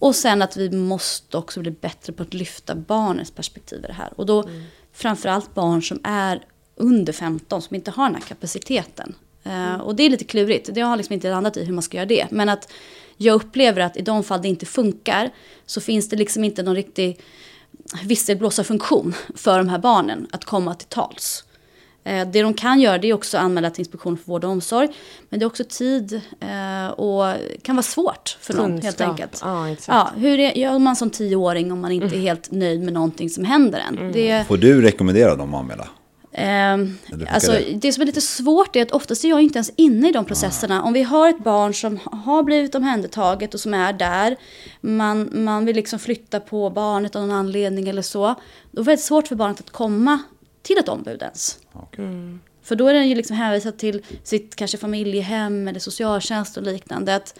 [0.00, 3.92] Och sen att vi måste också bli bättre på att lyfta barnens perspektiv i det
[3.92, 4.12] här.
[4.16, 4.48] Och då
[4.92, 6.44] framförallt barn som är
[6.76, 9.14] under 15, som inte har den här kapaciteten.
[9.44, 11.96] Eh, och det är lite klurigt, det har liksom inte landat i hur man ska
[11.96, 12.26] göra det.
[12.30, 12.72] Men att
[13.16, 15.30] jag upplever att i de fall det inte funkar
[15.66, 17.20] så finns det liksom inte någon riktig
[18.04, 21.44] visselblåsarfunktion för de här barnen att komma till tals.
[22.04, 24.50] Eh, det de kan göra det är också att anmäla till Inspektionen för vård och
[24.50, 24.88] omsorg.
[25.28, 29.08] Men det är också tid eh, och kan vara svårt för någon helt Kunskap.
[29.08, 29.40] enkelt.
[29.42, 29.88] Ja, exakt.
[29.88, 33.30] Ja, hur är, gör man som tioåring om man inte är helt nöjd med någonting
[33.30, 34.12] som händer en?
[34.12, 35.88] Det, Får du rekommendera dem att anmäla?
[37.10, 37.74] Funkar alltså, det?
[37.74, 37.92] det?
[37.92, 40.82] som är lite svårt är att oftast är jag inte ens inne i de processerna.
[40.82, 44.36] Om vi har ett barn som har blivit omhändertaget och som är där,
[44.80, 48.22] man, man vill liksom flytta på barnet av någon anledning eller så,
[48.70, 50.18] då är det väldigt svårt för barnet att komma
[50.62, 51.58] till ett ombud ens.
[51.72, 52.38] Okej.
[52.62, 57.14] För då är den ju liksom hänvisad till sitt kanske familjehem eller socialtjänst och liknande.
[57.16, 57.38] Att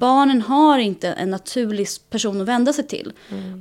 [0.00, 3.12] Barnen har inte en naturlig person att vända sig till.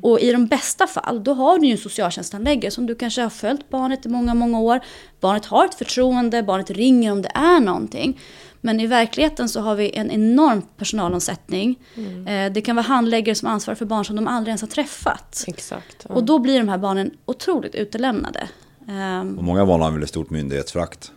[0.01, 3.29] Och i de bästa fall, då har du ju en socialtjänsthandläggare som du kanske har
[3.29, 4.79] följt barnet i många, många år.
[5.19, 8.19] Barnet har ett förtroende, barnet ringer om det är någonting.
[8.61, 11.79] Men i verkligheten så har vi en enorm personalomsättning.
[12.27, 15.43] Eh, Det kan vara handläggare som ansvarar för barn som de aldrig ens har träffat.
[15.47, 16.05] Exakt.
[16.09, 16.15] Ja.
[16.15, 18.47] Och då blir de här barnen otroligt utelämnade.
[18.89, 21.11] Ehm, Och många barn har väl ett stort myndighetsfrakt?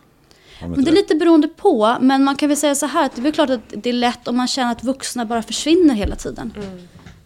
[0.61, 3.21] Men det är lite beroende på, men man kan väl säga så här att det
[3.21, 6.15] är väl klart att det är lätt om man känner att vuxna bara försvinner hela
[6.15, 6.53] tiden.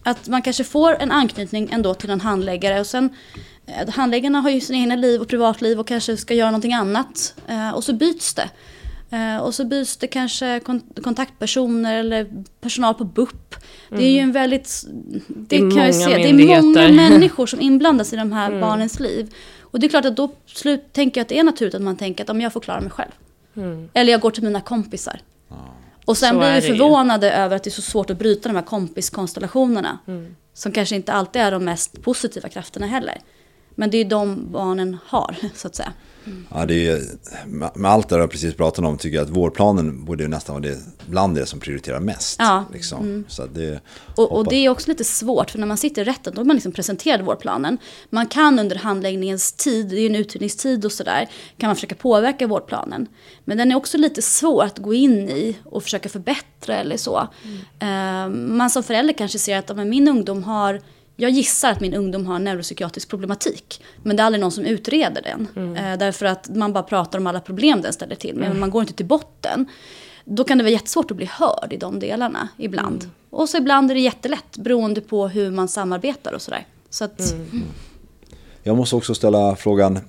[0.04, 3.10] Att man kanske får en anknytning ändå till en handläggare och sen
[3.66, 7.36] eh, handläggarna har ju sina egna liv och privatliv och kanske ska göra någonting annat.
[7.48, 8.50] Eh, och så byts det.
[9.18, 12.28] Eh, och så byts det kanske kon- kontaktpersoner eller
[12.62, 13.56] personal på BUP.
[13.90, 14.84] Det är ju en väldigt...
[15.28, 16.18] Det, är kan jag många se.
[16.18, 19.34] Det är många människor som inblandas i de här barnens liv.
[19.74, 21.98] Och det är klart att då slut, tänker jag att det är naturligt att man
[21.98, 23.12] tänker att om jag får klara mig själv.
[23.94, 25.20] Eller jag går till mina kompisar.
[26.06, 26.74] Och sen Så blir vi det ju.
[26.74, 30.00] förvånade över att det är så svårt att bryta de här kompiskonstellationerna.
[30.08, 30.36] Mm.
[30.54, 33.18] Som kanske inte alltid är de mest positiva krafterna heller.
[33.76, 35.94] Men det är de barnen har, så att säga.
[36.50, 37.02] Ja, det är, ju-
[37.76, 40.64] med allt det jag precis pratat om tycker jag att vårdplanen borde ju nästan vara
[40.64, 42.36] det bland det som prioriterar mest.
[42.40, 42.58] Ja.
[42.58, 42.74] Mm.
[42.74, 43.24] Liksom.
[43.28, 43.82] Så att det,
[44.16, 46.46] Och, och det är också lite svårt, för när man sitter i rätten, då är
[46.46, 47.78] man liksom presenterad vårdplanen.
[48.10, 51.96] Man kan under handläggningens tid, det är ju en utredningstid och sådär, kan man försöka
[51.96, 53.08] påverka vårdplanen.
[53.46, 57.28] Men den är också lite svår att gå in i och försöka förbättra eller så.
[57.80, 60.82] Eh, man som förälder kanske ser att men min ungdom har
[61.24, 63.84] jag gissar att min ungdom har neuropsykiatrisk problematik.
[64.04, 65.76] Men det är aldrig någon som utreder den.
[65.76, 68.50] Eh, därför att man bara pratar om alla problem den ställer till med.
[68.50, 69.66] Men man går inte till botten.
[70.26, 73.10] Då kan det vara jättesvårt att bli hörd i de delarna ibland.
[73.30, 76.68] Och så ibland är det jättelätt beroende på hur man samarbetar och sådär.
[76.90, 77.36] Så att,
[78.64, 80.00] Jag måste också ställa frågan,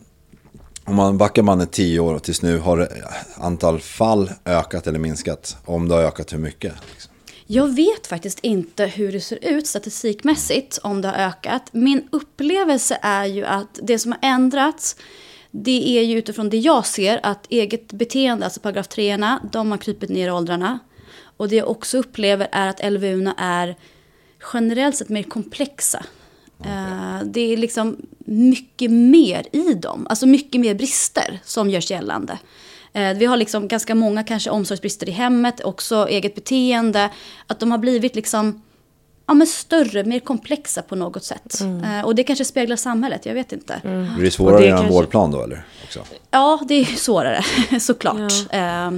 [0.85, 2.89] om man backar man tio år och tills nu, har
[3.37, 5.57] antal fall ökat eller minskat?
[5.65, 6.73] Om det har ökat, hur mycket?
[6.93, 7.14] Liksom?
[7.47, 11.63] Jag vet faktiskt inte hur det ser ut statistikmässigt om det har ökat.
[11.73, 14.97] Min upplevelse är ju att det som har ändrats
[15.51, 19.19] det är ju utifrån det jag ser att eget beteende, alltså paragraf 3
[19.53, 20.79] de har krypit ner i åldrarna.
[21.37, 23.77] Och det jag också upplever är att LVU är
[24.53, 26.05] generellt sett mer komplexa.
[26.65, 32.39] Eh, Det är liksom mycket mer i dem, alltså mycket mer brister som görs gällande.
[32.95, 37.11] Eh, Vi har liksom ganska många kanske omsorgsbrister i hemmet, också eget beteende.
[37.47, 38.63] Att de har blivit liksom
[39.27, 41.61] ja, men större, mer komplexa på något sätt.
[41.85, 43.81] Eh, Och det kanske speglar samhället, jag vet inte.
[43.83, 45.67] Blir det svårare att göra en vårdplan då eller?
[45.85, 46.01] Också?
[46.31, 47.43] Ja, det är svårare
[47.81, 48.33] såklart.
[48.51, 48.91] Eh,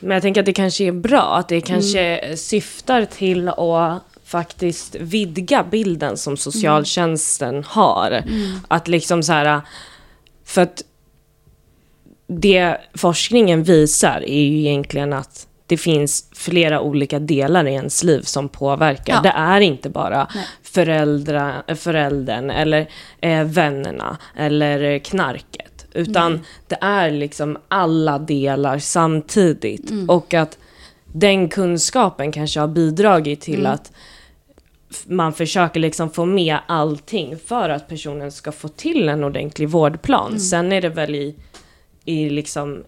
[0.00, 4.94] Men jag tänker att det kanske är bra, att det kanske syftar till att faktiskt
[4.94, 8.22] vidga bilden som socialtjänsten har.
[8.68, 9.60] Att liksom så här,
[10.44, 10.82] för att
[12.28, 18.20] det forskningen visar är ju egentligen att det finns flera olika delar i ens liv
[18.20, 19.14] som påverkar.
[19.14, 19.20] Ja.
[19.20, 20.44] Det är inte bara Nej.
[20.62, 22.88] föräldra, föräldern eller
[23.20, 25.86] eh, vännerna eller knarket.
[25.92, 29.90] Utan det är liksom alla delar samtidigt.
[30.08, 30.58] Och att
[31.12, 33.92] den kunskapen kanske har bidragit till att
[34.90, 39.68] f- man försöker liksom få med allting för att personen ska få till en ordentlig
[39.68, 40.40] vårdplan.
[40.40, 41.34] Sen är det väl i,
[42.08, 42.84] i liksom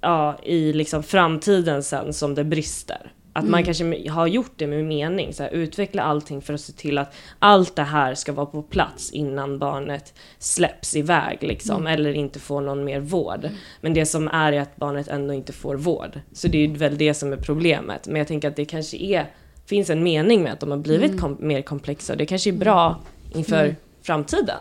[0.00, 3.12] ja, i liksom framtiden sen som det brister.
[3.32, 6.72] Att man kanske har gjort det med mening, så här, utveckla allting för att se
[6.72, 12.12] till att allt det här ska vara på plats innan barnet släpps iväg liksom, eller
[12.12, 13.48] inte får någon mer vård.
[13.80, 16.20] Men det som är är att barnet ändå inte får vård.
[16.32, 18.06] Så det är väl det som är problemet.
[18.06, 19.30] Men jag tänker att det kanske är,
[19.66, 22.58] finns en mening med att de har blivit kom, mer komplexa och det kanske är
[22.58, 23.00] bra
[23.34, 24.58] inför framtiden.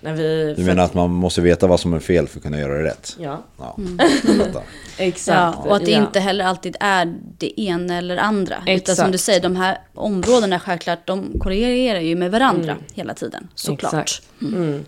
[0.00, 2.58] När vi, Du menar att man måste veta vad som är fel för att kunna
[2.60, 3.16] göra det rätt?
[3.20, 3.76] Ja, Ja,
[4.38, 4.62] fattar.
[4.98, 5.58] exakt.
[5.64, 6.02] Ja, och att det ja.
[6.06, 8.56] inte heller alltid är det ena eller andra.
[8.56, 8.98] Utan Exakt.
[8.98, 13.48] som du säger, de här områdena självklart, de korrelerar ju med varandra hela tiden.
[13.54, 13.92] Såklart.
[13.94, 14.22] Exakt.
[14.42, 14.84] Mm.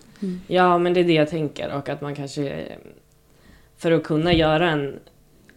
[0.47, 1.73] Ja, men det är det jag tänker.
[1.73, 2.68] Och att man kanske,
[3.79, 4.95] för att kunna göra en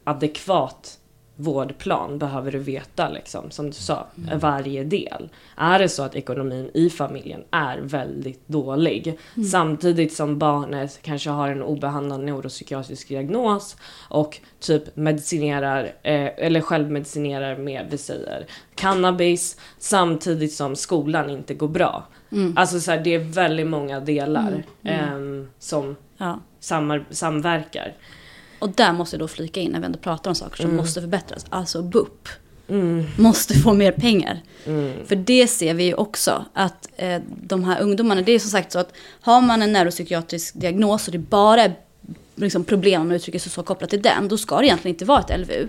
[0.03, 0.97] adekvat
[1.35, 5.29] vårdplan behöver du veta, liksom, som du sa, varje del.
[5.57, 9.17] Är det så att ekonomin i familjen är väldigt dålig,
[9.51, 13.77] samtidigt som barnet kanske har en obehandlad neuropsykiatrisk diagnos
[14.09, 21.67] och typ medicinerar, eh, eller självmedicinerar med, vi säger, cannabis, samtidigt som skolan inte går
[21.67, 22.03] bra.
[22.55, 26.39] Alltså så här, det är väldigt många delar ehm, som Ja.
[27.09, 27.93] samverkar.
[28.59, 30.77] Och där måste jag då flika in när vi ändå pratar om saker som Mm.
[30.77, 31.45] måste förbättras.
[31.49, 32.27] Alltså BUP.
[33.17, 34.41] Måste få mer pengar.
[34.65, 35.05] Mm.
[35.05, 36.45] För det ser vi ju också.
[36.53, 40.53] Att eh, de här ungdomarna, det är som sagt så att har man en neuropsykiatrisk
[40.55, 41.73] diagnos och det bara är
[42.35, 45.05] liksom problem, om man uttrycker sig så, kopplat till den, då ska det egentligen inte
[45.05, 45.67] vara ett LVU.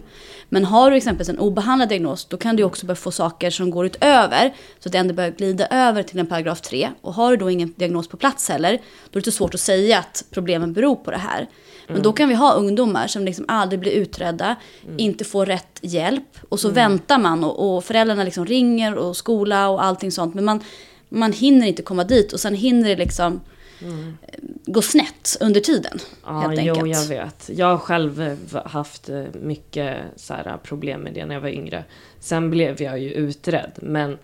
[0.48, 3.70] Men har du exempelvis en obehandlad diagnos, då kan du också börja få saker som
[3.70, 6.90] går utöver, så att det ändå börjar glida över till en paragraf 3.
[7.00, 9.60] Och har du då ingen diagnos på plats heller, då är det lite svårt att
[9.60, 11.48] säga att problemen beror på det här.
[11.88, 14.56] Men då kan vi ha ungdomar som liksom aldrig blir utredda,
[14.96, 16.38] inte får rätt hjälp.
[16.48, 20.34] Och så väntar man och, och föräldrarna liksom ringer och skola och allting sånt.
[20.34, 20.60] Men man,
[21.08, 23.40] man hinner inte komma dit och sen hinner det liksom
[23.82, 25.98] eh, gå snett under tiden.
[26.24, 27.50] Ja, helt jo, jag vet.
[27.54, 31.48] Jag har själv eh, haft eh, mycket så här, problem med det när jag var
[31.48, 31.84] yngre.
[32.20, 34.18] Sen blev jag ju utredd, men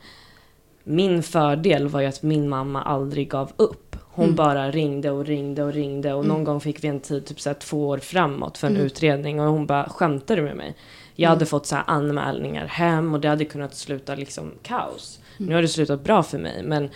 [0.84, 3.96] min fördel var ju att min mamma aldrig gav upp.
[4.14, 4.36] Hon Mm.
[4.36, 7.48] bara ringde och ringde och ringde och någon gång fick vi en tid typ så
[7.48, 8.86] här, två år framåt för en Mm.
[8.86, 10.76] utredning och hon bara skämtade med mig.
[11.14, 15.20] Jag hade fått så här anmälningar hem och det hade kunnat sluta liksom kaos.
[15.38, 15.48] Mm.
[15.48, 16.90] Nu har det slutat bra för mig men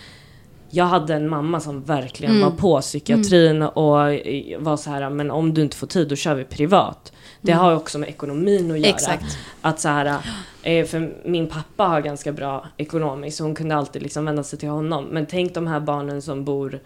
[0.69, 2.49] jag hade en mamma som verkligen Mm.
[2.49, 6.15] var på psykiatrin och eh, var så här, men om du inte får tid då
[6.15, 7.13] kör vi privat.
[7.41, 8.77] Det har ju också med ekonomin att göra.
[8.77, 8.89] Mm.
[8.89, 9.37] Exakt.
[9.61, 10.17] Att så här,
[10.63, 14.59] eh, för min pappa har ganska bra ekonomiskt så hon kunde alltid liksom vända sig
[14.59, 15.05] till honom.
[15.05, 16.79] Men tänk de här barnen som bor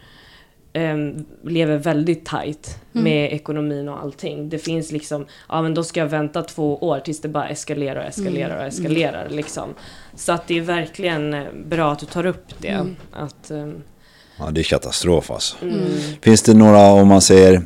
[0.73, 3.03] ehm, lever väldigt tight Mm.
[3.03, 4.49] med ekonomin och allting.
[4.49, 7.99] Det finns liksom, ja men då ska jag vänta två år tills det bara eskalerar
[7.99, 8.59] och eskalerar Mm.
[8.59, 9.69] och eskalerar liksom.
[10.15, 12.67] Så att det är verkligen eh, bra att du tar upp det.
[12.67, 12.95] Mm.
[13.11, 13.81] Att, ehm,
[14.39, 15.55] Ja, det är katastrof alltså.
[15.61, 15.79] mm.
[16.21, 17.61] Finns det några, om man säger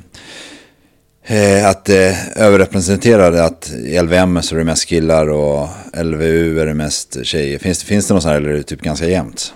[1.23, 5.67] eh, att eh, överrepresenterade, att i LVM så är det mest killar och
[6.03, 7.59] LVU är det mest tjejer.
[7.59, 9.53] Finns, det- finns det något sånt här eller är det typ ganska jämnt?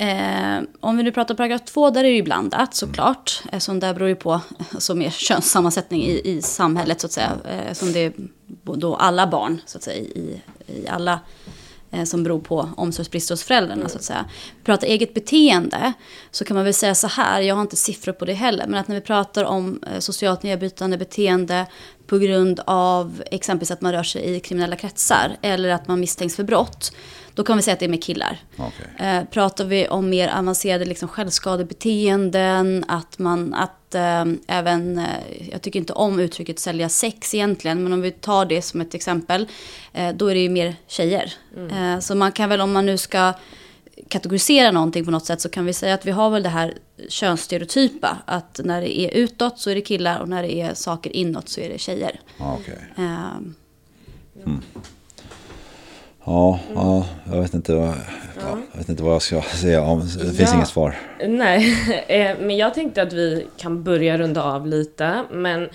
[0.00, 3.42] Eh, om vi nu pratar paragraf 2, där är det ju blandat såklart.
[3.52, 4.40] Eftersom där beror ju på
[4.74, 7.38] alltså, mer könssammansättning i, i samhället så att säga.
[7.44, 8.12] Eh, som det är
[8.76, 11.20] då alla barn så att säga i, i alla
[11.90, 14.24] eh, som beror på omsorgsbrister hos föräldrarna så att säga.
[14.64, 15.92] Pratar eget beteende
[16.30, 18.80] så kan man väl säga så här, jag har inte siffror på det heller, men
[18.80, 21.66] att när vi pratar om eh, socialt nedbrytande beteende
[22.06, 26.36] på grund av exempelvis att man rör sig i kriminella kretsar eller att man misstänks
[26.36, 26.92] för brott,
[27.40, 28.38] då kan vi säga att det är med killar.
[28.56, 29.08] Okej.
[29.08, 35.62] Eh, pratar vi om mer avancerade liksom, självskadebeteenden, att man, att eh, även, eh, jag
[35.62, 39.48] tycker inte om uttrycket sälja sex egentligen, men om vi tar det som ett exempel,
[39.92, 41.32] eh, då är det ju mer tjejer.
[41.70, 43.32] Eh, så man kan väl, om man nu ska
[44.08, 46.74] kategorisera någonting på något sätt, så kan vi säga att vi har väl det här
[47.08, 51.16] könsstereotypa, att när det är utåt så är det killar och när det är saker
[51.16, 52.20] inåt så är det tjejer.
[52.38, 52.78] Ja, okej.
[52.96, 53.30] Eh,
[56.32, 57.88] Ja, ja, jag vet inte vad,
[58.40, 60.00] ja, jag vet inte vad jag ska säga om.
[60.00, 60.54] Det finns Ja.
[60.56, 60.98] inget svar.
[61.28, 61.74] Nej,
[62.08, 65.24] eh, men jag tänkte att vi kan börja runda av lite.
[65.32, 65.68] Men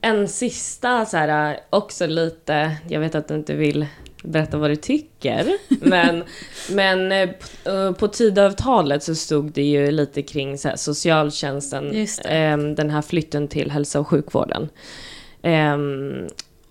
[0.00, 3.86] en sista så här, också lite, jag vet att du inte vill
[4.24, 5.56] berätta vad du tycker.
[5.80, 6.24] Men,
[6.70, 7.28] men eh,
[7.64, 12.28] eh, på Tidöavtalet så stod det ju lite kring så här, socialtjänsten, Just det.
[12.30, 14.68] eh, den här flytten till hälso och sjukvården.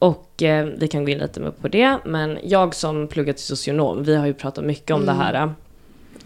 [0.02, 3.44] Och eh, vi kan gå in lite mer på det, men jag som pluggar till
[3.44, 5.54] socionom, vi har ju pratat mycket om det här.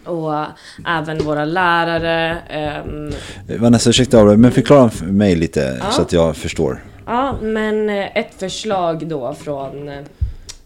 [0.04, 0.44] Och
[0.86, 2.38] även våra lärare.
[2.50, 3.12] ehm,
[3.60, 6.84] Vanessa, ursäkta av men förklara för mig lite så att jag förstår.
[7.06, 10.04] ja, men eh, ett förslag då från eh,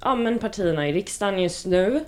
[0.00, 2.00] ja, men partierna i riksdagen just nu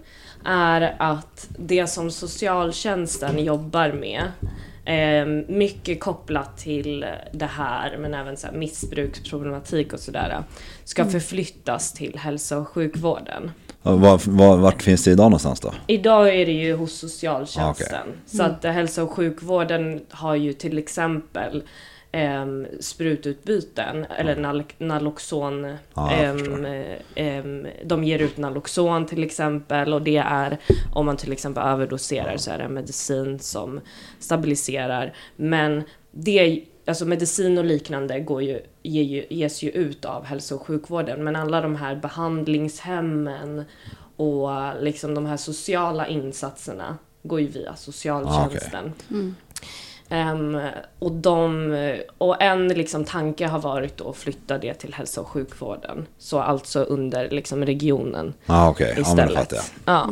[0.45, 4.23] är att det som socialtjänsten jobbar med
[4.85, 10.43] eh, mycket kopplat till det här, men även så här missbruksproblematik och sådär,
[10.85, 13.51] ska förflyttas till hälso och sjukvården.
[13.83, 15.75] Var, var, vart finns det idag någonstans då?
[15.87, 17.95] Idag är det ju hos socialtjänsten.
[17.95, 18.15] Ah, okej.
[18.27, 21.63] Så att eh, hälso och sjukvården har ju till exempel
[22.13, 25.63] um, sprututbyten, eller nal- Naloxon.
[25.65, 26.67] Ja, Ah, ehm,
[27.15, 30.59] ehm, de ger ut Naloxon till exempel och det är
[30.95, 33.81] om man till exempel överdoserar så är det en medicin som
[34.19, 35.15] stabiliserar.
[35.37, 40.55] Men det, alltså medicin och liknande går ju, ger ju, ges ju ut av hälso
[40.55, 41.25] och sjukvården.
[41.25, 43.65] Men alla de här behandlingshemmen
[44.17, 44.51] och
[44.81, 48.93] liksom de här sociala insatserna går ju via socialtjänsten.
[50.13, 50.59] Ehm,
[50.99, 56.07] och, de, och en liksom, tanke har varit att flytta det till hälso och sjukvården.
[56.19, 58.95] Så alltså under liksom, regionen Ah, okej.
[58.97, 59.53] Ja, men det istället.
[59.85, 59.95] jag.
[59.95, 60.11] Ja.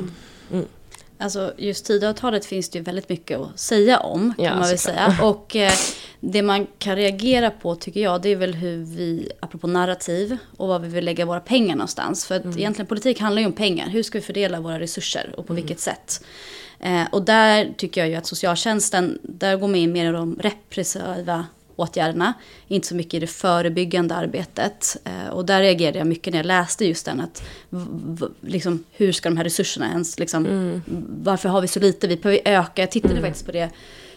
[1.19, 4.79] Alltså just Tidöavtalet finns det ju väldigt mycket att säga om, kan Ja, man väl
[4.79, 5.19] säga.
[5.23, 5.73] Och eh,
[6.21, 10.69] det man kan reagera på tycker jag, det är väl hur vi, apropå narrativ, och
[10.69, 12.27] vad vi vill lägga våra pengar någonstans.
[12.27, 12.59] För att Mm.
[12.59, 13.89] egentligen politik handlar ju om pengar.
[13.89, 16.21] Hur ska vi fördela våra resurser och på vilket sätt?
[16.81, 20.39] Eh, och där tycker jag ju att socialtjänsten, där går man in mer i de
[20.41, 22.35] repressiva åtgärderna,
[22.69, 24.97] inte så mycket i det förebyggande arbetet.
[25.05, 27.43] Eh, och där reagerade jag mycket när jag läste just den, att
[28.41, 30.83] liksom, hur ska de här resurserna ens, liksom,
[31.23, 32.09] varför har vi så lite?
[32.09, 33.71] Vi behöver öka, jag tittade faktiskt på det,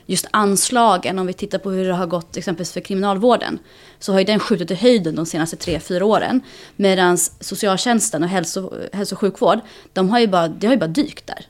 [0.05, 3.59] just anslagen, om vi tittar på hur det har gått exempelvis för kriminalvården,
[3.99, 6.41] så har ju den skjutit i höjden de senaste tre, fyra åren.
[6.75, 9.59] Medan socialtjänsten och hälso, hälso och sjukvård,
[9.93, 11.45] de har ju bara, det har ju bara dykt där.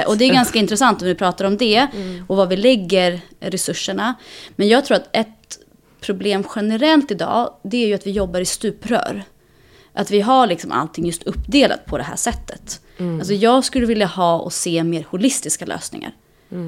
[0.00, 1.86] Eh, och det är ganska intressant om vi pratar om det
[2.28, 4.14] och var vi lägger resurserna.
[4.56, 5.58] Men jag tror att ett
[6.00, 9.24] problem generellt idag, det är ju att vi jobbar i stuprör.
[9.92, 12.80] Att vi har liksom allting just uppdelat på det här sättet.
[13.18, 16.12] Alltså jag skulle vilja ha och se mer holistiska lösningar.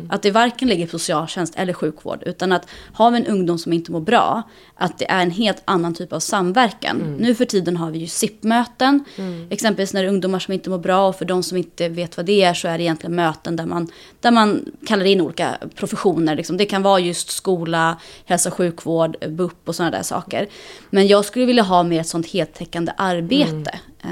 [0.08, 2.22] Att det varken ligger på socialtjänst eller sjukvård.
[2.26, 4.42] Utan att har vi en ungdom som inte mår bra,
[4.74, 7.16] att det är en helt annan typ av samverkan.
[7.18, 9.04] Nu för tiden har vi ju SIP-möten.
[9.50, 11.08] Exempelvis när det är ungdomar som inte mår bra.
[11.08, 13.66] Och för de som inte vet vad det är så är det egentligen möten där
[13.66, 13.88] man,
[14.20, 16.36] där man kallar in olika professioner.
[16.36, 16.56] Liksom.
[16.56, 20.48] Det kan vara just skola, hälso och sjukvård, BUP och sådana där saker.
[20.90, 23.78] Men jag skulle vilja ha mer ett sånt heltäckande arbete.
[24.02, 24.08] Eh,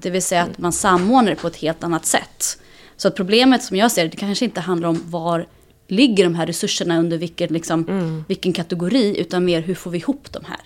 [0.00, 2.58] det vill säga att man samordnar det på ett helt annat sätt.
[2.96, 5.46] Så att problemet som jag ser det, det kanske inte handlar om var
[5.88, 10.32] ligger de här resurserna under vilken, liksom, vilken kategori, utan mer hur får vi ihop
[10.32, 10.60] de här.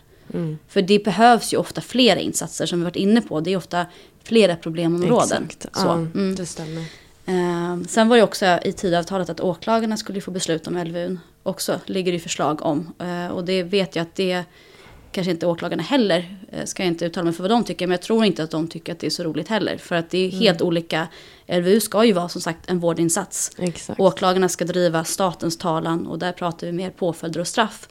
[0.68, 3.40] För det behövs ju ofta flera insatser som vi varit inne på.
[3.40, 3.86] Det är ofta
[4.22, 5.44] flera problemområden.
[5.44, 5.76] Exakt.
[5.76, 6.34] Så, mm.
[6.34, 6.84] det stämmer.
[7.26, 11.16] Eh, sen var det också i tidavtalet att åklagarna skulle få beslut om LVU.
[11.42, 12.94] Också ligger det förslag om.
[12.98, 14.44] Eh, och det vet jag att det
[15.12, 17.90] kanske inte åklagarna heller, eh, ska jag inte uttala mig för vad de tycker, men
[17.92, 19.76] jag tror inte att de tycker att det är så roligt heller.
[19.76, 21.08] För att det är helt olika.
[21.46, 23.50] LVU ska ju vara som sagt en vårdinsats.
[23.58, 24.00] Exakt.
[24.00, 27.88] Åklagarna ska driva statens talan och där pratar vi mer påföljder och straff.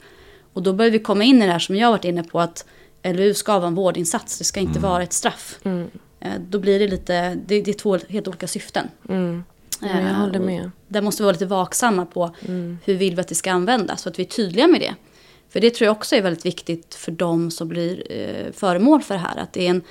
[0.52, 2.40] Och då börjar vi komma in i det här som jag har varit inne på
[2.40, 2.64] att
[3.02, 5.58] LVU ska vara en vårdinsats, det ska inte vara ett straff.
[6.20, 8.88] Eh, Då blir det lite, det, det är två helt olika syften.
[9.08, 9.44] Mm.
[9.80, 10.70] Ja, jag Eh, håller och med.
[10.88, 12.30] Där måste vi vara lite vaksamma på
[12.84, 14.02] hur vill vi att det ska användas.
[14.02, 14.94] Så att vi är tydliga med det.
[15.50, 19.14] För det tror jag också är väldigt viktigt för de som blir eh, föremål för
[19.14, 19.36] det här.
[19.38, 19.82] Att det är en,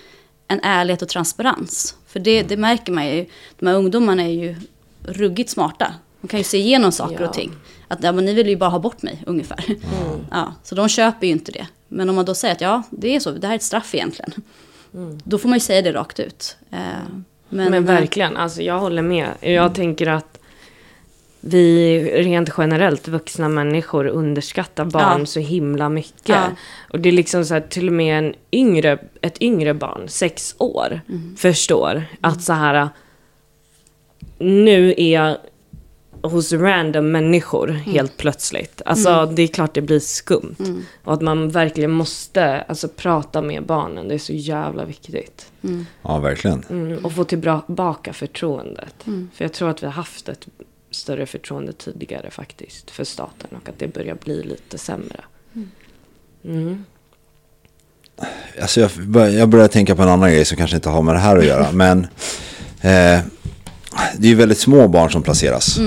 [0.48, 1.96] en ärlighet och transparens.
[2.08, 3.26] För det, det märker man ju.
[3.60, 4.56] De här ungdomarna är ju
[5.04, 5.94] ruggigt smarta.
[6.22, 7.28] De kan ju se igenom saker Ja.
[7.28, 7.52] och ting.
[7.88, 9.66] Att ja, men ni vill ju bara ha bort mig ungefär.
[10.32, 11.68] Ja, så de köper ju inte det.
[11.88, 13.96] Men om man då säger att ja, det är så, det här är ett straff
[13.96, 14.32] egentligen.
[15.24, 16.58] Då får man ju säga det rakt ut.
[16.72, 16.78] Eh,
[17.50, 19.30] Men, eh, verkligen, alltså jag håller med.
[19.42, 20.29] Jag tänker att
[21.42, 25.26] vi rent generellt, vuxna människor, underskattar barn Ja.
[25.26, 26.30] så himla mycket.
[26.30, 26.44] Ja.
[26.90, 30.56] Och det är liksom så här, till och med en yngre, ett yngre barn, sex
[30.58, 31.36] år, Mm.
[31.38, 32.90] förstår att så här,
[34.40, 35.38] nu är jag
[36.22, 37.82] hos random människor Mm.
[37.82, 38.82] helt plötsligt.
[38.86, 40.56] Alltså det är klart det blir skumt.
[41.04, 45.52] Och att man verkligen måste alltså, prata med barnen, det är så jävla viktigt.
[46.02, 46.64] Ja, verkligen.
[46.70, 48.96] Mm, och få tillbaka förtroendet.
[49.34, 50.48] För jag tror att vi har haft ett
[50.92, 55.24] större förtroende tidigare faktiskt för staten och att det börjar bli lite sämre.
[56.46, 56.86] Mm.
[58.62, 61.16] Alltså jag, bör- jag börjar tänka på en annan grej som kanske inte har med
[61.16, 61.72] det här att göra.
[61.72, 62.08] Men
[62.82, 63.20] eh,
[64.18, 65.80] det är ju väldigt små barn som placeras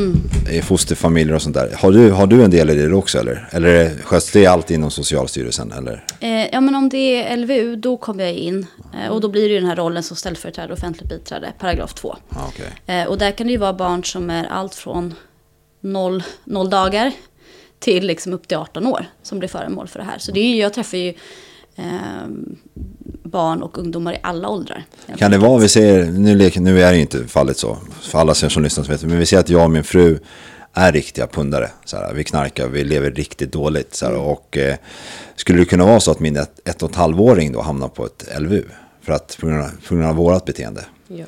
[0.50, 1.74] i fosterfamiljer och sånt där.
[1.78, 3.48] Har du, har du en del i det också eller?
[3.50, 5.72] Eller sköts det allt inom Socialstyrelsen?
[5.72, 6.05] Eller?
[6.20, 8.66] Eh, ja, men om det är LVU, då kommer jag in.
[8.94, 11.94] Eh, och då blir det ju den här rollen som ställföreträdare och offentligt biträde, paragraf
[11.94, 12.16] 2.
[12.28, 12.96] Ja, okej.
[12.96, 15.14] Eh, och där kan det ju vara barn som är allt från
[15.80, 17.12] 0, 0 dagar
[17.78, 20.18] till liksom upp till 18 år som blir föremål för det här.
[20.18, 21.14] Så det är ju, jag träffar ju
[23.23, 24.85] barn och ungdomar i alla åldrar.
[25.18, 28.18] Kan det vara, vi säger, nu, leker, nu är det ju inte fallet så, för
[28.18, 30.18] alla som lyssnar så vet det, men vi säger att jag och min fru
[30.73, 31.70] är riktiga pundare.
[31.85, 33.95] Så här, vi knarkar, vi lever riktigt dåligt.
[33.95, 34.77] Så här, och eh,
[35.37, 38.07] skulle det kunna vara så att min ett, ett och ett halvåring då hamnar på
[38.07, 38.64] ett LVU?
[39.03, 40.85] För att på grund av, på grund av vårat beteende.
[41.09, 41.25] Ja.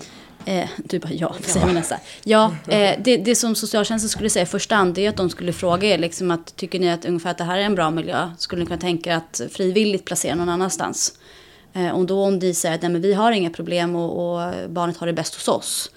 [0.47, 2.01] Eh, du bara ja, säger Vanessa.
[2.25, 5.53] Ja, eh, det, det som socialtjänsten skulle säga i första hand är att de skulle
[5.53, 8.31] fråga er liksom att tycker ni att ungefär att det här är en bra miljö?
[8.39, 11.19] Skulle ni kunna tänka er att frivilligt placera någon annanstans?
[11.73, 14.53] Eh, och då om de säger att nej, men vi har inga problem och, och
[14.71, 15.91] barnet har det bäst hos oss.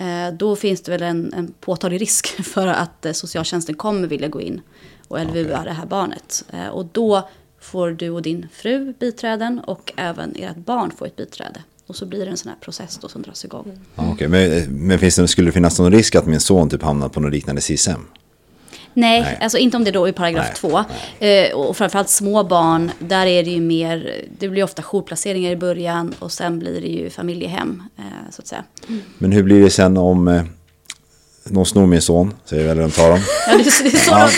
[0.00, 4.28] Eh, då finns det väl en, en påtaglig risk för att eh, socialtjänsten kommer vilja
[4.28, 4.60] gå in
[5.08, 6.44] och LVU är det här barnet.
[6.52, 7.28] Eh, och då
[7.60, 11.62] får du och din fru biträden och även ert barn får ett biträde.
[11.90, 13.78] Och så blir det en sån här process då som dras igång.
[13.94, 14.28] Ja, okej.
[14.28, 17.20] Men, men finns det, skulle det finnas någon risk att min son typ hamnar på
[17.20, 18.06] något liknande SIS-hem?
[18.94, 19.38] Nej, Nej.
[19.40, 20.84] alltså inte om det då är paragraf Nej, två.
[21.26, 25.56] Eh, och framförallt små barn, där är det ju mer, det blir ofta jourplaceringar i
[25.56, 28.64] början och sen blir det ju familjehem, eh, så att säga.
[29.18, 30.42] Men hur blir det sen om eh,
[31.50, 33.18] någon snor min son, säger eller de tar dem?
[33.46, 33.82] Ja, det, är, så,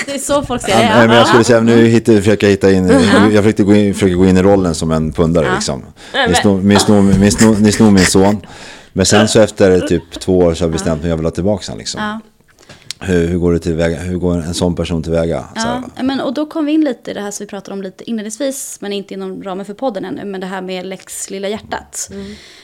[0.06, 2.88] det är så folk säger Ja, men jag skulle säga, nu försöker jag hitta in,
[3.32, 5.82] jag försökte gå in, försöker gå in i rollen som en pundare liksom.
[6.28, 8.46] Ni snor, ni, snor, ni, snor, ni snor min son.
[8.92, 11.26] Men sen så efter typ två år så har jag bestämt mig att jag vill
[11.26, 12.20] ha tillbaka honom liksom.
[13.02, 13.98] Hur, hur går det tillväga?
[13.98, 15.44] Hur går en sån person tillväga?
[15.54, 17.82] Ja, men, och då kom vi in lite i det här som vi pratade om
[17.82, 21.48] lite inledningsvis, men inte inom ramen för podden ännu, men det här med Lex Lilla
[21.48, 22.10] Hjärtat.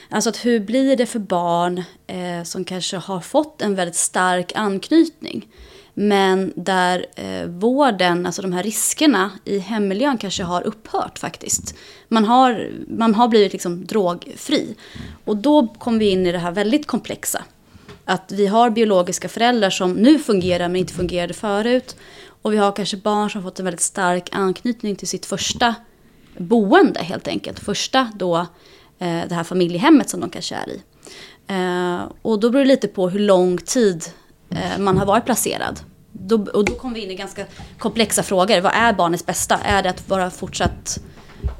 [0.09, 4.51] Alltså att hur blir det för barn eh, som kanske har fått en väldigt stark
[4.55, 5.47] anknytning,
[5.93, 11.75] men där eh, vården, alltså de här riskerna i hemmiljön kanske har upphört faktiskt.
[12.07, 14.75] Man har, man har blivit liksom drogfri.
[15.25, 17.43] Och då kom vi in i det här väldigt komplexa.
[18.09, 21.95] Att vi har biologiska föräldrar som nu fungerar men inte fungerade förut.
[22.41, 25.75] Och vi har kanske barn som fått en väldigt stark anknytning till sitt första
[26.37, 27.59] boende helt enkelt.
[27.59, 28.37] Första då
[28.99, 30.81] eh, det här familjehemmet som de kanske är i.
[31.47, 34.05] Eh, och då beror det lite på hur lång tid
[34.49, 35.79] eh, man har varit placerad.
[36.53, 37.45] Och då kommer vi in i ganska
[37.77, 38.61] komplexa frågor.
[38.61, 39.57] Vad är barnets bästa?
[39.57, 40.99] Är det att vara fortsatt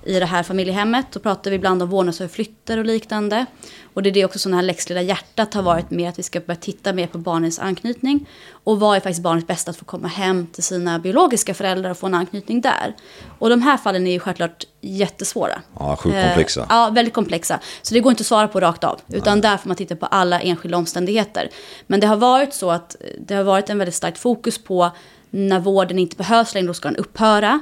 [0.05, 1.05] i det här familjehemmet?
[1.11, 3.45] Då pratar vi ibland om vårdnadsöverflyttar och liknande.
[3.93, 6.19] Och det är det också som det här Lex Lilla Hjärtat har varit med, att
[6.19, 8.29] vi ska börja titta mer på barnens anknytning.
[8.51, 11.97] Och vad är faktiskt barnets bästa att få komma hem till sina biologiska föräldrar och
[11.97, 12.95] få en anknytning där.
[13.39, 15.61] Och de här fallen är ju självklart jättesvåra.
[15.79, 16.61] Ja, sjukt komplexa.
[16.61, 17.59] Eh, ja, väldigt komplexa.
[17.81, 18.99] Så det går inte att svara på rakt av.
[19.07, 21.49] Utan där får man titta på alla enskilda omständigheter.
[21.87, 24.91] Men det har varit så att det har varit en väldigt starkt fokus på
[25.29, 27.59] när vården inte behövs längre, då ska den upphöra.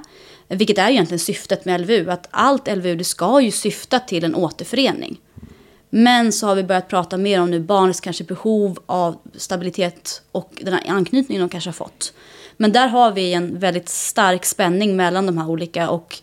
[0.48, 2.10] Vilket är egentligen syftet med LVU.
[2.10, 5.20] Att allt LVU det ska ju syfta till en återförening.
[5.90, 10.62] Men så har vi börjat prata mer om nu barnets kanske behov av stabilitet och
[10.62, 12.14] den här anknytningen de kanske har fått.
[12.58, 16.20] Men där har vi en väldigt stark spänning mellan de här olika och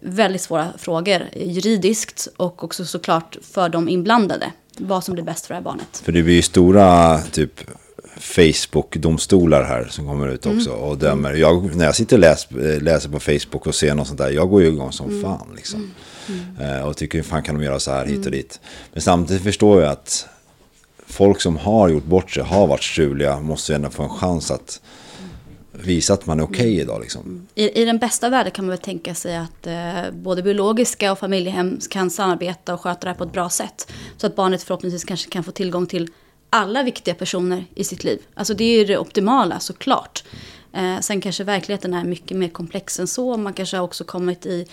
[0.00, 4.52] väldigt svåra frågor juridiskt och också såklart för de inblandade.
[4.78, 6.02] Vad som blir bäst för det här barnet.
[6.04, 7.60] För det blir ju stora typ
[8.16, 11.32] Facebook-domstolar här som kommer ut också och dömer.
[11.34, 12.46] Jag, när jag sitter och läs,
[12.80, 15.90] läser på Facebook och ser något sånt där, jag går ju igång som fan liksom.
[16.60, 18.60] Eh, och tycker hur fan kan de göra så här hit och dit.
[18.92, 20.26] Men samtidigt förstår jag att
[21.06, 24.50] folk som har gjort bort sig, har varit struliga, måste ju ändå få en chans
[24.50, 24.80] att
[25.72, 27.46] visa att man är okej idag liksom.
[27.54, 31.18] I, I den bästa världen kan man väl tänka sig att eh, både biologiska och
[31.18, 33.92] familjehem kan samarbeta och sköta det här på ett bra sätt.
[34.16, 36.08] Så att barnet förhoppningsvis kanske kan få tillgång till
[36.54, 38.18] alla viktiga personer i sitt liv.
[38.34, 40.24] Alltså det är ju det optimala såklart.
[40.72, 43.36] Eh, sen kanske verkligheten är mycket mer komplex än så.
[43.36, 44.66] Man kanske har också kommit i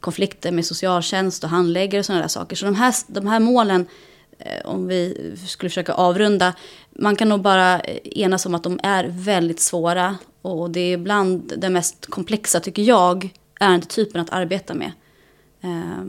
[0.00, 2.56] konflikter med socialtjänst och handläggare och sådana där saker.
[2.56, 3.86] Så de här, de här målen,
[4.38, 6.54] eh, om vi skulle försöka avrunda,
[6.90, 10.16] man kan nog bara eh, enas om att de är väldigt svåra.
[10.42, 13.30] Och det är ibland det mest komplexa, tycker jag,
[13.60, 14.92] ärendetypen att arbeta med.
[15.62, 16.04] Eh,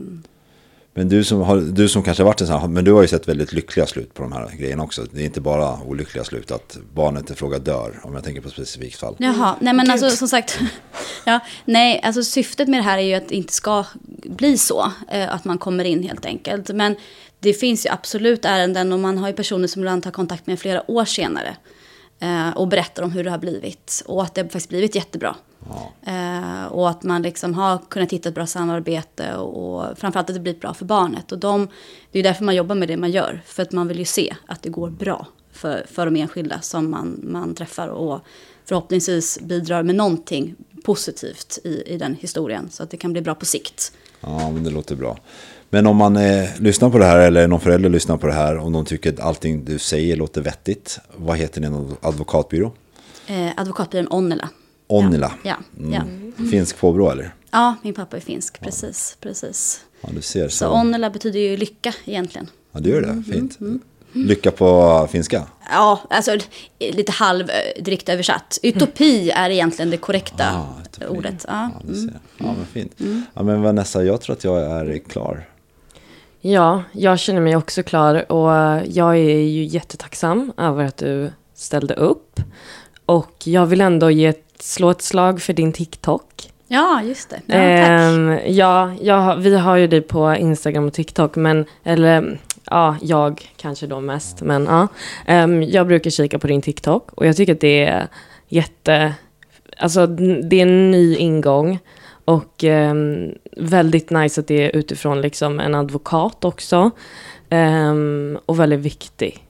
[0.96, 3.02] men du som, har, du som kanske har varit en sån här, men du har
[3.02, 5.06] ju sett väldigt lyckliga slut på de här grejerna också.
[5.12, 8.48] Det är inte bara olyckliga slut, att barnet i fråga dör, om jag tänker på
[8.48, 9.16] ett specifikt fall.
[9.18, 10.58] Jaha, nej men alltså som sagt.
[11.24, 13.84] ja, nej, alltså syftet med det här är ju att det inte ska
[14.24, 14.92] bli så.
[15.08, 16.68] Eh, att man kommer in helt enkelt.
[16.68, 16.96] Men
[17.40, 20.60] det finns ju absolut ärenden och man har ju personer som ibland tar kontakt med
[20.60, 21.56] flera år senare.
[22.20, 24.02] Eh, och berättar om hur det har blivit.
[24.06, 25.36] Och att det har faktiskt blivit jättebra.
[26.02, 30.40] Eh, och att man liksom har kunnat hitta ett bra samarbete och, framförallt att det
[30.40, 31.32] blir bra för barnet.
[31.32, 31.68] Och de,
[32.12, 33.42] det är därför man jobbar med det man gör.
[33.46, 36.90] För att man vill ju se att det går bra för, för de enskilda som
[36.90, 37.88] man, man träffar.
[37.88, 38.20] Och
[38.64, 40.54] förhoppningsvis bidrar med någonting
[40.84, 42.70] positivt i, i den historien.
[42.70, 43.92] Så att det kan bli bra på sikt.
[44.20, 45.18] Ja, men det låter bra.
[45.70, 48.56] Men om man eh, lyssnar på det här eller någon förälder lyssnar på det här
[48.58, 50.98] och de tycker att allting du säger låter vettigt.
[51.16, 52.72] Vad heter din advokatbyrå?
[53.26, 54.48] Eh, advokatbyrån Onnela.
[54.86, 55.32] Onnila.
[55.44, 55.56] Ja,
[55.92, 56.00] ja.
[56.02, 56.50] Mm.
[56.50, 57.34] Finsk påbrå eller?
[57.50, 58.60] ja, min pappa är finsk.
[58.60, 59.80] Precis, precis.
[60.00, 60.48] Ja, du ser.
[60.48, 62.46] Så, Så Onnela betyder ju lycka egentligen.
[62.72, 63.32] ja, du gör det.
[63.32, 63.58] Fint.
[64.12, 65.42] Lycka på finska.
[65.70, 66.36] Ja, alltså
[66.78, 68.58] lite halv eh, direkt översatt.
[68.62, 70.44] Utopi är egentligen det korrekta
[71.00, 71.44] Ah, ordet.
[71.48, 71.70] Ja.
[71.74, 72.18] Ja, du ser.
[72.38, 72.92] Ja, men fint.
[73.34, 75.48] Ja, men Vanessa, jag tror att jag är klar.
[76.40, 78.50] Ja, jag känner mig också klar och
[78.86, 82.40] jag är ju jättetacksam över att du ställde upp.
[83.06, 86.50] Och jag vill ändå ge ett, slå ett slag för din TikTok.
[86.68, 87.36] ja, just det.
[87.46, 87.90] Ja, tack.
[87.90, 93.52] Ehm, ja, har- vi har ju dig på Instagram och TikTok, men, eller ja, jag
[93.56, 94.88] kanske då mest, men ja.
[95.26, 98.08] Ehm, jag brukar kika på din TikTok och jag tycker att det är
[98.48, 99.14] jätte,
[99.78, 101.78] alltså det är en ny ingång.
[102.26, 106.90] Och ehm, väldigt nice att det är utifrån liksom en advokat också.
[107.50, 109.44] Ehm, och väldigt viktig.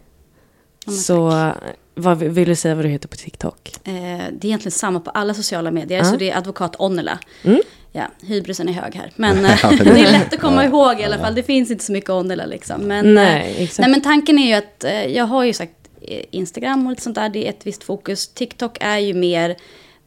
[0.87, 1.51] men Så
[1.95, 3.71] vad vill du säga vad du heter på TikTok?
[3.85, 6.05] Eh, det är egentligen samma på alla sociala medier, Ja.
[6.05, 7.19] så det är advokat Onnela.
[7.45, 7.61] Mm.
[7.93, 9.11] Ja, hybrisen är hög här.
[9.17, 11.35] Men eh, det är lätt att komma ihåg i alla fall.
[11.35, 12.81] Det finns inte så mycket Onnela liksom.
[12.81, 13.79] Men, Nej, eh, exakt.
[13.79, 15.73] nej, men tanken är ju att eh, jag har ju sagt
[16.03, 18.29] eh, Instagram och lite sånt där, det är ett visst fokus.
[18.29, 19.57] TikTok är ju mer,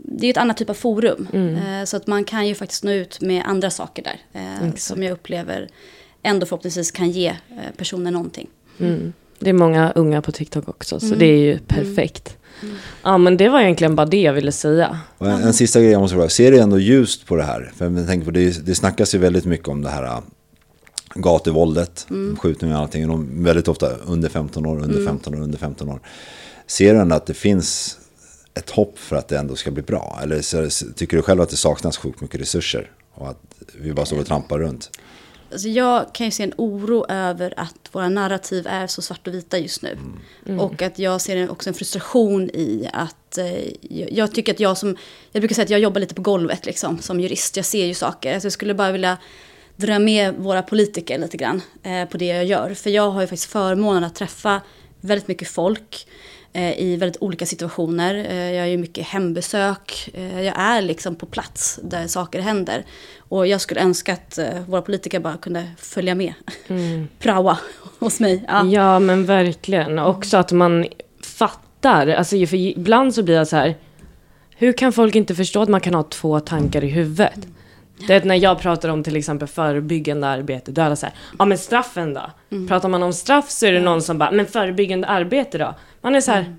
[0.04, 1.28] det är ett annat typ av forum.
[1.34, 1.56] Mm.
[1.56, 4.20] Eh, så att man kan ju faktiskt nå ut med andra saker där.
[4.34, 5.68] Eh, som jag upplever
[6.24, 7.36] ändå förhoppningsvis kan ge eh,
[7.78, 8.48] personer någonting.
[8.80, 9.14] Mm.
[9.40, 11.20] Det är många unga på TikTok också, så Mm.
[11.20, 12.36] det är ju perfekt.
[13.04, 15.00] Ja, men det var egentligen bara det jag ville säga.
[15.20, 17.72] En, en sista grej jag måste fråga, ser du ändå ljust på det här?
[17.76, 20.20] För jag tänker på det, det snackas ju väldigt mycket om det här äh,
[21.16, 23.08] gatuvåldet, skjutningar och allting.
[23.08, 26.00] De väldigt ofta under 15 år, under 15 år, under 15 år.
[26.68, 27.98] Ser du ändå att det finns
[28.54, 30.20] ett hopp för att det ändå ska bli bra?
[30.24, 32.92] Eller så- tycker du själv att det saknas sjukt mycket resurser?
[33.14, 33.42] Och att
[33.82, 34.92] vi bara står och trampar runt?
[35.52, 39.34] Alltså jag kan ju se en oro över att våra narrativ är så svart och
[39.34, 39.98] vita just nu.
[40.60, 43.64] Och att jag ser också en frustration i att eh,
[44.18, 44.98] jag, tycker att jag som,
[45.32, 47.56] jag brukar säga att jag jobbar lite på golvet liksom som jurist.
[47.56, 48.34] Jag ser ju saker.
[48.34, 49.18] Alltså jag skulle bara vilja
[49.76, 52.74] dra med våra politiker lite grann eh, på det jag gör.
[52.74, 54.62] För jag har ju faktiskt förmånen att träffa
[55.02, 56.08] väldigt mycket folk
[56.54, 58.16] i väldigt olika situationer.
[58.16, 60.10] Eh, jag gör mycket hembesök.
[60.14, 62.84] Eh, jag är liksom på plats där saker händer.
[63.20, 66.34] Och jag skulle önska att eh, våra politiker bara kunde följa med.
[67.20, 67.58] Praoa
[68.00, 68.46] hos mig.
[68.48, 68.66] Ja.
[68.66, 70.00] Ja, men verkligen.
[70.00, 70.86] Också att man
[71.24, 72.08] fattar.
[72.08, 73.76] Alltså, för ibland så blir jag så här.
[74.56, 77.48] Hur kan folk inte förstå att man kan ha två tankar i huvudet?
[78.08, 81.16] Det är när jag pratar om till exempel förebyggande arbete, då är alla så här,
[81.40, 82.32] ja men straffen då?
[82.68, 85.76] Pratar man om straff så är det någon som bara, men förebyggande arbete då?
[86.02, 86.56] Man är så här,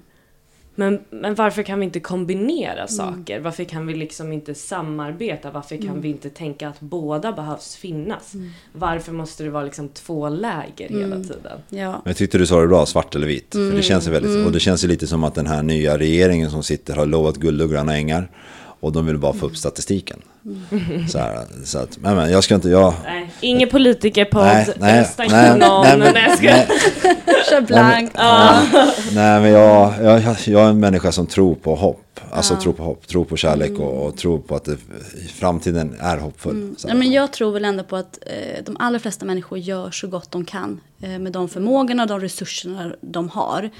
[0.74, 3.40] men, men varför kan vi inte kombinera saker?
[3.40, 5.50] Varför kan vi liksom inte samarbeta?
[5.50, 8.32] Varför kan vi inte tänka att båda behövs finnas?
[8.72, 11.58] Varför måste det vara liksom två läger hela tiden?
[11.68, 12.02] Ja.
[12.04, 13.52] Jag tyckte du sa det bra, svart eller vitt.
[13.52, 15.98] För det känns ju väldigt, och det känns ju lite som att den här nya
[15.98, 18.30] regeringen som sitter har lovat guld och gröna ängar.
[18.80, 20.22] Och de vill bara få upp statistiken.
[21.08, 22.94] Så, här, så att, men, men jag ska inte, jag...
[23.04, 25.82] Nej, ingen politikerpodd, Nej, nej, nej, på någon.
[25.82, 26.68] nej, Nej, men- nej.
[27.50, 28.16] Kör blankt.
[29.14, 32.20] Nej, men jag, jag, jag är en människa som tror på hopp.
[32.32, 34.76] Alltså tror på hopp, tror på kärlek och, och tror på att det,
[35.34, 36.74] framtiden är hoppfull.
[36.76, 39.90] Så Ja, men jag tror väl ändå på att eh, de allra flesta människor gör
[39.90, 43.70] så gott de kan eh, med de förmågorna och de resurserna de har.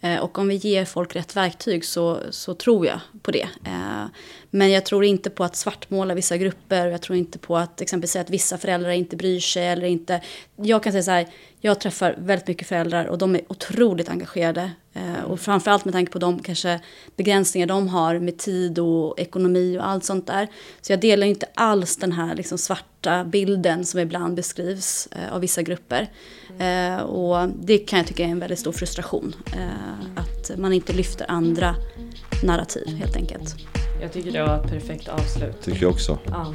[0.00, 3.48] Eh, och om vi ger folk rätt verktyg så, så tror jag på det.
[3.64, 4.04] Eh,
[4.50, 6.86] men jag tror inte på att svartmåla vissa grupper.
[6.86, 10.20] Jag tror inte på att exempelvis säga att vissa föräldrar inte bryr sig eller inte.
[10.56, 11.28] Jag kan säga så här,
[11.60, 14.70] jag träffar väldigt mycket föräldrar och de är otroligt engagerade.
[14.98, 16.80] Eh, och framförallt med tanke på de kanske
[17.16, 20.48] begränsningar de har med tid och ekonomi och allt sånt där.
[20.80, 25.40] Så jag delar inte alls den här liksom svarta bilden som ibland beskrivs eh, av
[25.40, 26.10] vissa grupper.
[26.58, 29.34] Eh, och det kan jag tycka är en väldigt stor frustration.
[30.16, 31.74] Att man inte lyfter andra
[32.44, 33.56] narrativ helt enkelt.
[34.02, 35.62] Jag tycker det var ett perfekt avslut.
[35.62, 36.18] tycker jag också.
[36.26, 36.54] Ja.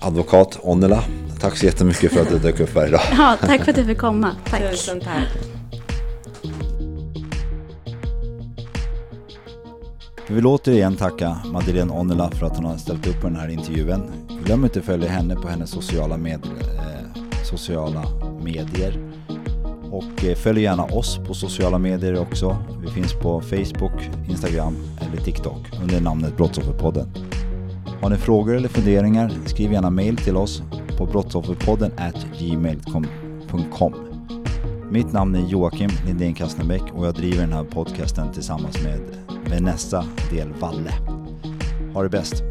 [0.00, 1.04] Advokat Onnela,
[1.40, 3.00] tack så jättemycket för att du dök upp här idag.
[3.10, 4.36] Ja, tack för att jag fick komma.
[4.50, 4.70] Tack.
[4.70, 5.51] Tusen tack.
[10.28, 13.48] Vi vill återigen tacka Madeleine Onnela för att hon har ställt upp på den här
[13.48, 14.02] intervjun.
[14.44, 18.04] Glöm inte att följa henne på hennes sociala, med, eh, sociala
[18.44, 18.98] medier.
[19.90, 22.56] Och eh, följ gärna oss på sociala medier också.
[22.82, 27.06] Vi finns på Facebook, Instagram eller TikTok under namnet Brottsofferpodden.
[28.02, 30.62] Har ni frågor eller funderingar, skriv gärna mail till oss
[30.98, 33.94] på brottsofferpodden at gmail.com.
[34.90, 39.00] Mitt namn är Joakim Lindén Kastnebäck och jag driver den här podcasten tillsammans med
[39.52, 40.92] med nästa Del Valle.
[41.94, 42.42] Ha det bäst!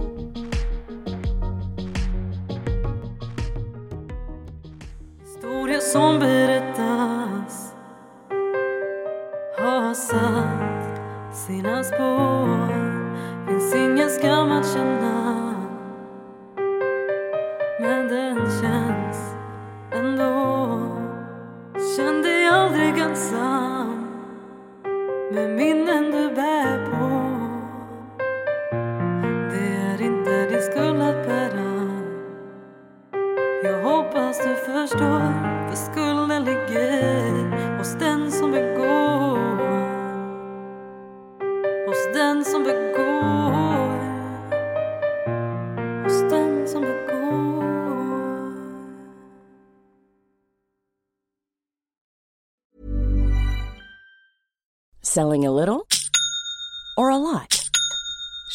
[5.24, 6.20] Historia som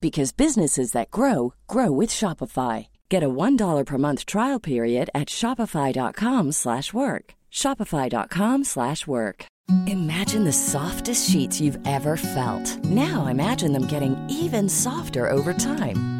[0.00, 2.86] because businesses that grow grow with Shopify.
[3.08, 7.34] Get a $1 per month trial period at shopify.com/work.
[7.52, 9.46] shopify.com/work.
[9.86, 12.84] Imagine the softest sheets you've ever felt.
[12.84, 16.19] Now imagine them getting even softer over time.